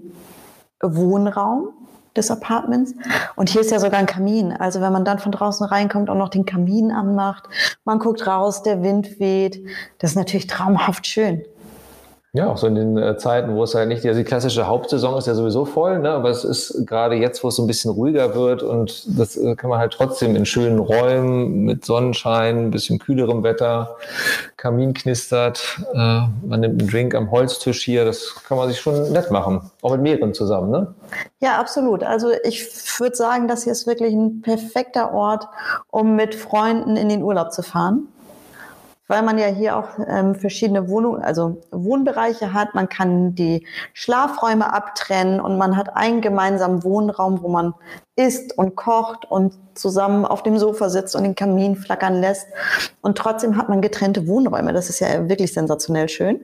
Wohnraum 0.82 1.70
des 2.16 2.30
Apartments. 2.30 2.94
Und 3.36 3.50
hier 3.50 3.62
ist 3.62 3.72
ja 3.72 3.80
sogar 3.80 4.00
ein 4.00 4.06
Kamin. 4.06 4.52
Also 4.52 4.82
wenn 4.82 4.94
man 4.94 5.06
dann 5.06 5.18
von 5.18 5.32
draußen 5.32 5.66
reinkommt 5.66 6.10
und 6.10 6.18
noch 6.20 6.30
den 6.30 6.46
Kamin 6.46 6.92
anmacht, 6.92 7.46
man 7.86 7.98
guckt 7.98 8.28
raus, 8.28 8.62
der 8.62 8.84
Wind 8.84 9.20
weht. 9.20 9.64
Das 9.98 10.12
ist 10.12 10.16
natürlich 10.16 10.48
traumhaft 10.48 11.08
schön. 11.08 11.44
Ja, 12.36 12.48
auch 12.48 12.58
so 12.58 12.66
in 12.66 12.74
den 12.74 12.98
äh, 12.98 13.16
Zeiten, 13.16 13.56
wo 13.56 13.62
es 13.62 13.76
halt 13.76 13.90
nicht, 13.90 14.04
also 14.08 14.18
die 14.18 14.24
klassische 14.24 14.66
Hauptsaison 14.66 15.20
ist 15.20 15.28
ja 15.28 15.36
sowieso 15.36 15.66
voll, 15.66 16.00
ne? 16.00 16.10
aber 16.10 16.32
es 16.32 16.44
ist 16.44 16.88
gerade 16.88 17.14
jetzt, 17.14 17.44
wo 17.44 17.50
es 17.50 17.58
so 17.58 17.64
ein 17.64 17.68
bisschen 17.68 17.92
ruhiger 17.92 18.34
wird 18.34 18.64
und 18.64 19.20
das 19.20 19.38
äh, 19.38 19.56
kann 19.56 19.70
man 19.70 19.78
halt 19.78 19.94
trotzdem 19.94 20.36
in 20.36 20.48
schönen 20.48 20.80
Räumen 20.80 21.64
mit 21.64 21.86
Sonnenschein, 21.86 22.58
ein 22.58 22.72
bisschen 22.72 22.98
kühlerem 22.98 23.44
Wetter, 23.44 23.98
Kamin 24.58 24.96
knistert, 24.96 25.80
äh, 25.94 26.22
man 26.48 26.62
nimmt 26.62 26.82
einen 26.82 26.90
Drink 26.90 27.14
am 27.14 27.30
Holztisch 27.30 27.84
hier, 27.84 28.04
das 28.04 28.34
kann 28.48 28.58
man 28.58 28.68
sich 28.68 28.80
schon 28.80 29.12
nett 29.12 29.30
machen, 29.30 29.70
auch 29.84 29.92
mit 29.92 30.02
mehreren 30.02 30.34
zusammen, 30.34 30.72
ne? 30.72 30.96
Ja, 31.40 31.60
absolut. 31.60 32.02
Also 32.02 32.32
ich 32.44 32.68
würde 33.00 33.16
sagen, 33.16 33.48
das 33.48 33.66
hier 33.66 33.74
ist 33.74 33.86
wirklich 33.86 34.12
ein 34.12 34.42
perfekter 34.42 35.14
Ort, 35.14 35.48
um 35.92 36.16
mit 36.16 36.34
Freunden 36.34 36.96
in 36.96 37.10
den 37.10 37.22
Urlaub 37.22 37.52
zu 37.52 37.62
fahren. 37.62 38.08
Weil 39.08 39.22
man 39.22 39.38
ja 39.38 39.48
hier 39.48 39.78
auch 39.78 40.00
ähm, 40.08 40.36
verschiedene 40.36 40.88
Wohnungen, 40.88 41.22
also 41.22 41.62
Wohnbereiche 41.72 42.54
hat. 42.54 42.74
Man 42.74 42.88
kann 42.88 43.36
die 43.36 43.68
Schlafräume 43.94 44.74
abtrennen 44.74 45.42
und 45.42 45.58
man 45.58 45.76
hat 45.76 45.96
einen 45.96 46.22
gemeinsamen 46.22 46.84
Wohnraum, 46.84 47.44
wo 47.44 47.50
man 47.50 47.74
isst 48.16 48.58
und 48.58 48.76
kocht 48.76 49.30
und 49.30 49.54
zusammen 49.74 50.26
auf 50.26 50.44
dem 50.44 50.58
Sofa 50.58 50.90
sitzt 50.90 51.16
und 51.16 51.24
den 51.24 51.36
Kamin 51.36 51.76
flackern 51.76 52.22
lässt. 52.22 52.48
Und 53.02 53.18
trotzdem 53.18 53.58
hat 53.58 53.70
man 53.70 53.82
getrennte 53.82 54.28
Wohnräume. 54.28 54.72
Das 54.72 54.90
ist 54.90 55.00
ja 55.00 55.28
wirklich 55.28 55.54
sensationell 55.54 56.08
schön. 56.08 56.40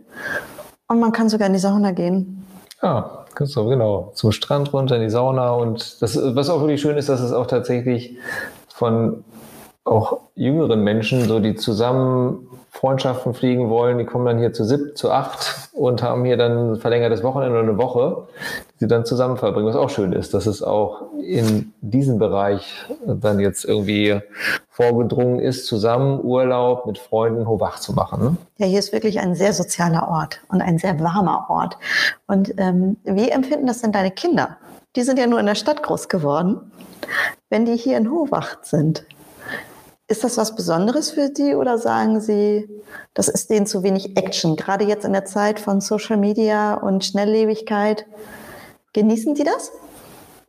Und 0.88 1.00
man 1.00 1.12
kann 1.12 1.30
sogar 1.30 1.48
in 1.48 1.54
die 1.54 1.60
Sauna 1.60 1.91
gehen. 1.91 2.45
Ja, 2.82 3.26
kannst 3.36 3.56
du, 3.56 3.65
genau. 3.65 4.12
Zum 4.15 4.32
Strand 4.32 4.74
runter 4.74 4.95
in 4.95 5.02
die 5.02 5.10
Sauna 5.10 5.52
und 5.52 6.02
das, 6.02 6.17
was 6.36 6.50
auch 6.50 6.62
wirklich 6.62 6.82
schön 6.82 6.98
ist, 6.98 7.10
dass 7.10 7.19
es 7.19 7.32
auch 7.32 7.45
tatsächlich 7.45 8.17
von 8.74 9.24
auch 9.89 10.19
jüngeren 10.36 10.84
Menschen, 10.84 11.28
so 11.28 11.39
die 11.39 11.56
zusammen 11.56 12.47
Freundschaften 12.71 13.34
fliegen 13.34 13.69
wollen, 13.69 13.97
die 13.97 14.06
kommen 14.06 14.25
dann 14.25 14.38
hier 14.38 14.54
zu 14.54 14.63
sieb, 14.63 14.95
zu 14.95 15.12
acht 15.12 15.69
und 15.73 16.04
haben 16.04 16.23
hier 16.23 16.38
dann 16.38 16.73
ein 16.73 16.75
verlängertes 16.78 17.23
Wochenende 17.23 17.60
oder 17.60 17.67
eine 17.67 17.78
Woche, 17.78 18.28
die 18.75 18.82
sie 18.82 18.88
dann 18.88 19.06
zusammen 19.06 19.38
verbringen, 19.38 19.67
was 19.67 19.75
auch 19.75 19.89
schön 19.89 20.13
ist, 20.13 20.34
dass 20.34 20.45
es 20.45 20.62
auch 20.62 21.02
in 21.19 21.73
diesem 21.82 22.19
Bereich 22.19 22.86
dann 23.06 23.39
jetzt 23.39 23.65
irgendwie 23.65 24.21
vorgedrungen 24.69 25.39
ist, 25.39 25.65
zusammen 25.65 26.23
Urlaub 26.23 26.86
mit 26.86 26.99
Freunden 26.99 27.47
hochwach 27.47 27.80
zu 27.80 27.93
machen. 27.93 28.21
Ne? 28.21 28.38
Ja, 28.58 28.67
hier 28.67 28.80
ist 28.80 28.93
wirklich 28.93 29.19
ein 29.19 29.36
sehr 29.36 29.54
sozialer 29.54 30.08
Ort 30.08 30.39
und 30.49 30.62
ein 30.62 30.78
sehr 30.78 30.99
warmer 30.99 31.47
Ort. 31.49 31.78
Und 32.28 32.54
ähm, 32.58 32.97
wie 33.04 33.30
empfinden 33.30 33.65
das 33.65 33.82
denn 33.82 33.91
deine 33.91 34.12
Kinder? 34.12 34.58
Die 34.95 35.02
sind 35.02 35.19
ja 35.19 35.28
nur 35.28 35.39
in 35.39 35.47
der 35.47 35.56
Stadt 35.56 35.84
groß 35.84 36.08
geworden. 36.08 36.71
Wenn 37.49 37.65
die 37.65 37.75
hier 37.75 37.97
in 37.97 38.12
Hohwacht 38.12 38.65
sind, 38.65 39.06
ist 40.10 40.24
das 40.24 40.38
was 40.38 40.56
Besonderes 40.56 41.12
für 41.12 41.30
Sie 41.34 41.56
oder 41.56 41.78
sagen 41.78 42.19
Sie, 42.19 42.67
das 43.13 43.28
ist 43.28 43.50
denen 43.52 43.67
zu 43.67 43.84
wenig 43.84 44.17
Action? 44.17 44.56
Gerade 44.56 44.84
jetzt 44.84 45.06
in 45.06 45.13
der 45.13 45.26
Zeit 45.26 45.60
von 45.60 45.82
Social 45.82 46.17
Media 46.17 46.74
und 46.74 47.06
Schnelllebigkeit. 47.06 48.08
Genießen 48.93 49.36
Sie 49.36 49.43
das? 49.43 49.72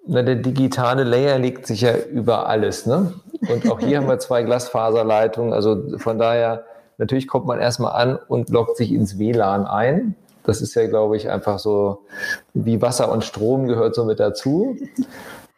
Na, 0.06 0.22
der 0.22 0.36
digitale 0.36 1.04
Layer 1.04 1.38
legt 1.38 1.66
sich 1.66 1.82
ja 1.82 1.94
über 1.94 2.48
alles. 2.48 2.86
Ne? 2.86 3.12
Und 3.48 3.70
auch 3.70 3.80
hier 3.80 3.98
haben 3.98 4.08
wir 4.08 4.18
zwei 4.18 4.42
Glasfaserleitungen. 4.42 5.52
Also 5.52 5.98
von 5.98 6.18
daher, 6.18 6.64
natürlich 6.96 7.28
kommt 7.28 7.44
man 7.46 7.60
erstmal 7.60 7.92
an 7.92 8.18
und 8.28 8.48
loggt 8.48 8.78
sich 8.78 8.92
ins 8.92 9.18
WLAN 9.18 9.66
ein. 9.66 10.16
Das 10.44 10.62
ist 10.62 10.74
ja, 10.74 10.86
glaube 10.86 11.18
ich, 11.18 11.28
einfach 11.28 11.58
so 11.58 12.06
wie 12.54 12.80
Wasser 12.80 13.12
und 13.12 13.24
Strom 13.24 13.68
gehört 13.68 13.94
so 13.94 14.06
mit 14.06 14.20
dazu. 14.20 14.74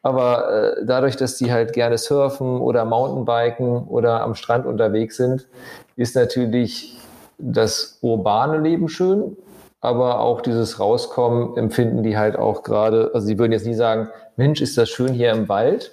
Aber 0.03 0.77
äh, 0.79 0.85
dadurch, 0.85 1.17
dass 1.17 1.37
die 1.37 1.53
halt 1.53 1.73
gerne 1.73 1.97
surfen 1.97 2.61
oder 2.61 2.85
Mountainbiken 2.85 3.85
oder 3.87 4.23
am 4.23 4.35
Strand 4.35 4.67
unterwegs 4.67 5.17
sind, 5.17 5.47
ist 5.97 6.17
natürlich 6.17 6.99
das 7.39 7.99
urbane 8.03 8.59
Leben 8.59 8.89
schön, 8.89 9.37
aber 9.81 10.21
auch 10.21 10.41
dieses 10.41 10.79
Rauskommen 10.79 11.57
empfinden 11.57 12.03
die 12.03 12.17
halt 12.17 12.37
auch 12.37 12.63
gerade, 12.63 13.11
also 13.15 13.27
sie 13.27 13.39
würden 13.39 13.53
jetzt 13.53 13.67
nie 13.67 13.75
sagen, 13.75 14.09
Mensch, 14.37 14.61
ist 14.61 14.79
das 14.79 14.89
schön 14.89 15.13
hier 15.13 15.31
im 15.33 15.49
Wald, 15.49 15.93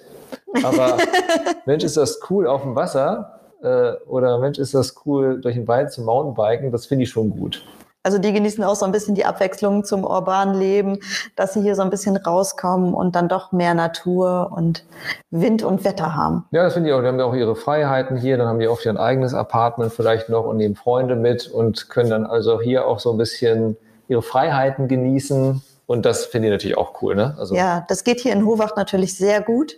aber 0.62 0.96
Mensch, 1.66 1.84
ist 1.84 1.96
das 1.96 2.20
cool 2.30 2.46
auf 2.46 2.62
dem 2.62 2.74
Wasser. 2.74 3.40
äh, 3.62 3.92
oder 4.06 4.38
Mensch, 4.38 4.58
ist 4.58 4.74
das 4.74 4.94
cool, 5.04 5.40
durch 5.40 5.54
den 5.54 5.68
Wald 5.68 5.92
zu 5.92 6.02
Mountainbiken, 6.02 6.72
das 6.72 6.86
finde 6.86 7.04
ich 7.04 7.10
schon 7.10 7.30
gut. 7.30 7.62
Also 8.02 8.18
die 8.18 8.32
genießen 8.32 8.64
auch 8.64 8.76
so 8.76 8.86
ein 8.86 8.92
bisschen 8.92 9.14
die 9.14 9.26
Abwechslung 9.26 9.84
zum 9.84 10.04
urbanen 10.04 10.54
Leben, 10.58 11.00
dass 11.36 11.52
sie 11.52 11.60
hier 11.60 11.74
so 11.74 11.82
ein 11.82 11.90
bisschen 11.90 12.16
rauskommen 12.16 12.94
und 12.94 13.14
dann 13.14 13.28
doch 13.28 13.52
mehr 13.52 13.74
Natur 13.74 14.52
und 14.56 14.84
Wind 15.30 15.62
und 15.62 15.84
Wetter 15.84 16.14
haben. 16.14 16.46
Ja, 16.50 16.62
das 16.62 16.72
finde 16.72 16.88
ich 16.88 16.94
auch. 16.94 17.02
Die 17.02 17.06
haben 17.06 17.18
ja 17.18 17.26
auch 17.26 17.34
ihre 17.34 17.56
Freiheiten 17.56 18.16
hier, 18.16 18.38
dann 18.38 18.46
haben 18.46 18.58
die 18.58 18.68
oft 18.68 18.86
ihr 18.86 18.98
eigenes 18.98 19.34
Apartment 19.34 19.92
vielleicht 19.92 20.30
noch 20.30 20.46
und 20.46 20.56
nehmen 20.56 20.76
Freunde 20.76 21.14
mit 21.14 21.46
und 21.46 21.90
können 21.90 22.08
dann 22.08 22.24
also 22.24 22.58
hier 22.58 22.86
auch 22.86 23.00
so 23.00 23.10
ein 23.12 23.18
bisschen 23.18 23.76
ihre 24.08 24.22
Freiheiten 24.22 24.88
genießen. 24.88 25.62
Und 25.86 26.06
das 26.06 26.24
finde 26.24 26.48
ich 26.48 26.52
natürlich 26.52 26.78
auch 26.78 27.02
cool. 27.02 27.14
Ne? 27.14 27.34
Also 27.38 27.54
ja, 27.54 27.84
das 27.88 28.04
geht 28.04 28.20
hier 28.20 28.32
in 28.32 28.46
Howacht 28.46 28.78
natürlich 28.78 29.14
sehr 29.14 29.42
gut, 29.42 29.76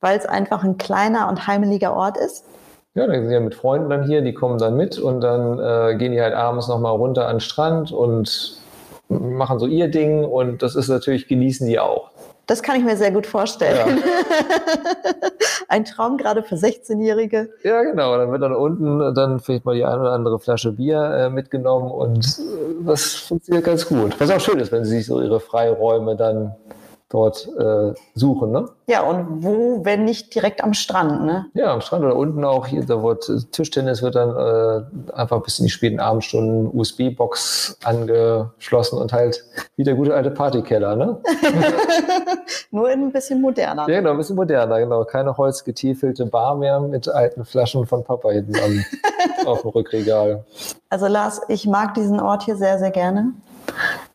weil 0.00 0.16
es 0.16 0.24
einfach 0.24 0.64
ein 0.64 0.78
kleiner 0.78 1.28
und 1.28 1.46
heimeliger 1.46 1.94
Ort 1.94 2.16
ist. 2.16 2.44
Ja, 2.94 3.06
dann 3.06 3.22
sind 3.22 3.32
ja 3.32 3.40
mit 3.40 3.54
Freunden 3.54 3.88
dann 3.88 4.04
hier, 4.04 4.20
die 4.20 4.34
kommen 4.34 4.58
dann 4.58 4.76
mit 4.76 4.98
und 4.98 5.22
dann 5.22 5.58
äh, 5.58 5.96
gehen 5.96 6.12
die 6.12 6.20
halt 6.20 6.34
abends 6.34 6.68
nochmal 6.68 6.92
runter 6.92 7.26
an 7.26 7.36
den 7.36 7.40
Strand 7.40 7.90
und 7.90 8.60
machen 9.08 9.58
so 9.58 9.66
ihr 9.66 9.88
Ding 9.88 10.24
und 10.24 10.62
das 10.62 10.74
ist 10.74 10.88
natürlich, 10.88 11.26
genießen 11.26 11.66
die 11.66 11.78
auch. 11.78 12.10
Das 12.46 12.62
kann 12.62 12.76
ich 12.76 12.84
mir 12.84 12.96
sehr 12.96 13.12
gut 13.12 13.26
vorstellen. 13.26 13.76
Ja. 13.76 13.86
Ein 15.68 15.86
Traum 15.86 16.18
gerade 16.18 16.42
für 16.42 16.56
16-Jährige. 16.56 17.48
Ja, 17.62 17.82
genau. 17.82 18.18
Dann 18.18 18.30
wird 18.30 18.42
dann 18.42 18.54
unten 18.54 19.14
dann 19.14 19.40
vielleicht 19.40 19.64
mal 19.64 19.74
die 19.74 19.84
eine 19.84 20.00
oder 20.00 20.12
andere 20.12 20.38
Flasche 20.38 20.72
Bier 20.72 21.02
äh, 21.02 21.30
mitgenommen 21.30 21.90
und 21.90 22.26
äh, 22.26 22.84
das 22.84 23.14
funktioniert 23.14 23.64
ganz 23.64 23.86
gut. 23.86 24.20
Was 24.20 24.30
auch 24.30 24.40
schön 24.40 24.58
ist, 24.58 24.70
wenn 24.70 24.84
sie 24.84 24.98
sich 24.98 25.06
so 25.06 25.22
ihre 25.22 25.40
Freiräume 25.40 26.16
dann 26.16 26.54
dort 27.12 27.48
äh, 27.58 27.94
suchen. 28.14 28.50
Ne? 28.50 28.68
Ja, 28.86 29.02
und 29.02 29.42
wo, 29.44 29.84
wenn 29.84 30.04
nicht 30.04 30.34
direkt 30.34 30.64
am 30.64 30.74
Strand? 30.74 31.24
Ne? 31.24 31.46
Ja, 31.54 31.72
am 31.72 31.80
Strand 31.80 32.04
oder 32.04 32.16
unten 32.16 32.44
auch. 32.44 32.66
Hier, 32.66 32.84
da 32.84 33.02
wird 33.02 33.30
Tischtennis 33.52 34.02
wird 34.02 34.14
dann 34.14 34.30
äh, 34.30 35.12
einfach 35.12 35.42
bis 35.42 35.58
in 35.58 35.66
die 35.66 35.70
späten 35.70 36.00
Abendstunden 36.00 36.70
USB-Box 36.72 37.78
angeschlossen 37.84 38.98
und 38.98 39.12
halt 39.12 39.44
wie 39.76 39.84
der 39.84 39.94
gute 39.94 40.14
alte 40.14 40.30
Partykeller. 40.30 40.96
Ne? 40.96 41.20
Nur 42.70 42.88
ein 42.88 43.12
bisschen 43.12 43.40
moderner. 43.40 43.88
Ja, 43.88 43.98
genau, 43.98 44.12
ein 44.12 44.18
bisschen 44.18 44.36
moderner, 44.36 44.78
genau. 44.78 45.04
Keine 45.04 45.36
holzgetiefelte 45.36 46.26
Bar 46.26 46.56
mehr 46.56 46.80
mit 46.80 47.08
alten 47.08 47.44
Flaschen 47.44 47.86
von 47.86 48.04
Papa 48.04 48.30
hinten 48.30 48.56
am, 48.56 48.84
auf 49.46 49.62
dem 49.62 49.70
Rückregal. 49.70 50.44
Also 50.88 51.06
Lars, 51.06 51.42
ich 51.48 51.66
mag 51.66 51.94
diesen 51.94 52.20
Ort 52.20 52.44
hier 52.44 52.56
sehr, 52.56 52.78
sehr 52.78 52.90
gerne. 52.90 53.32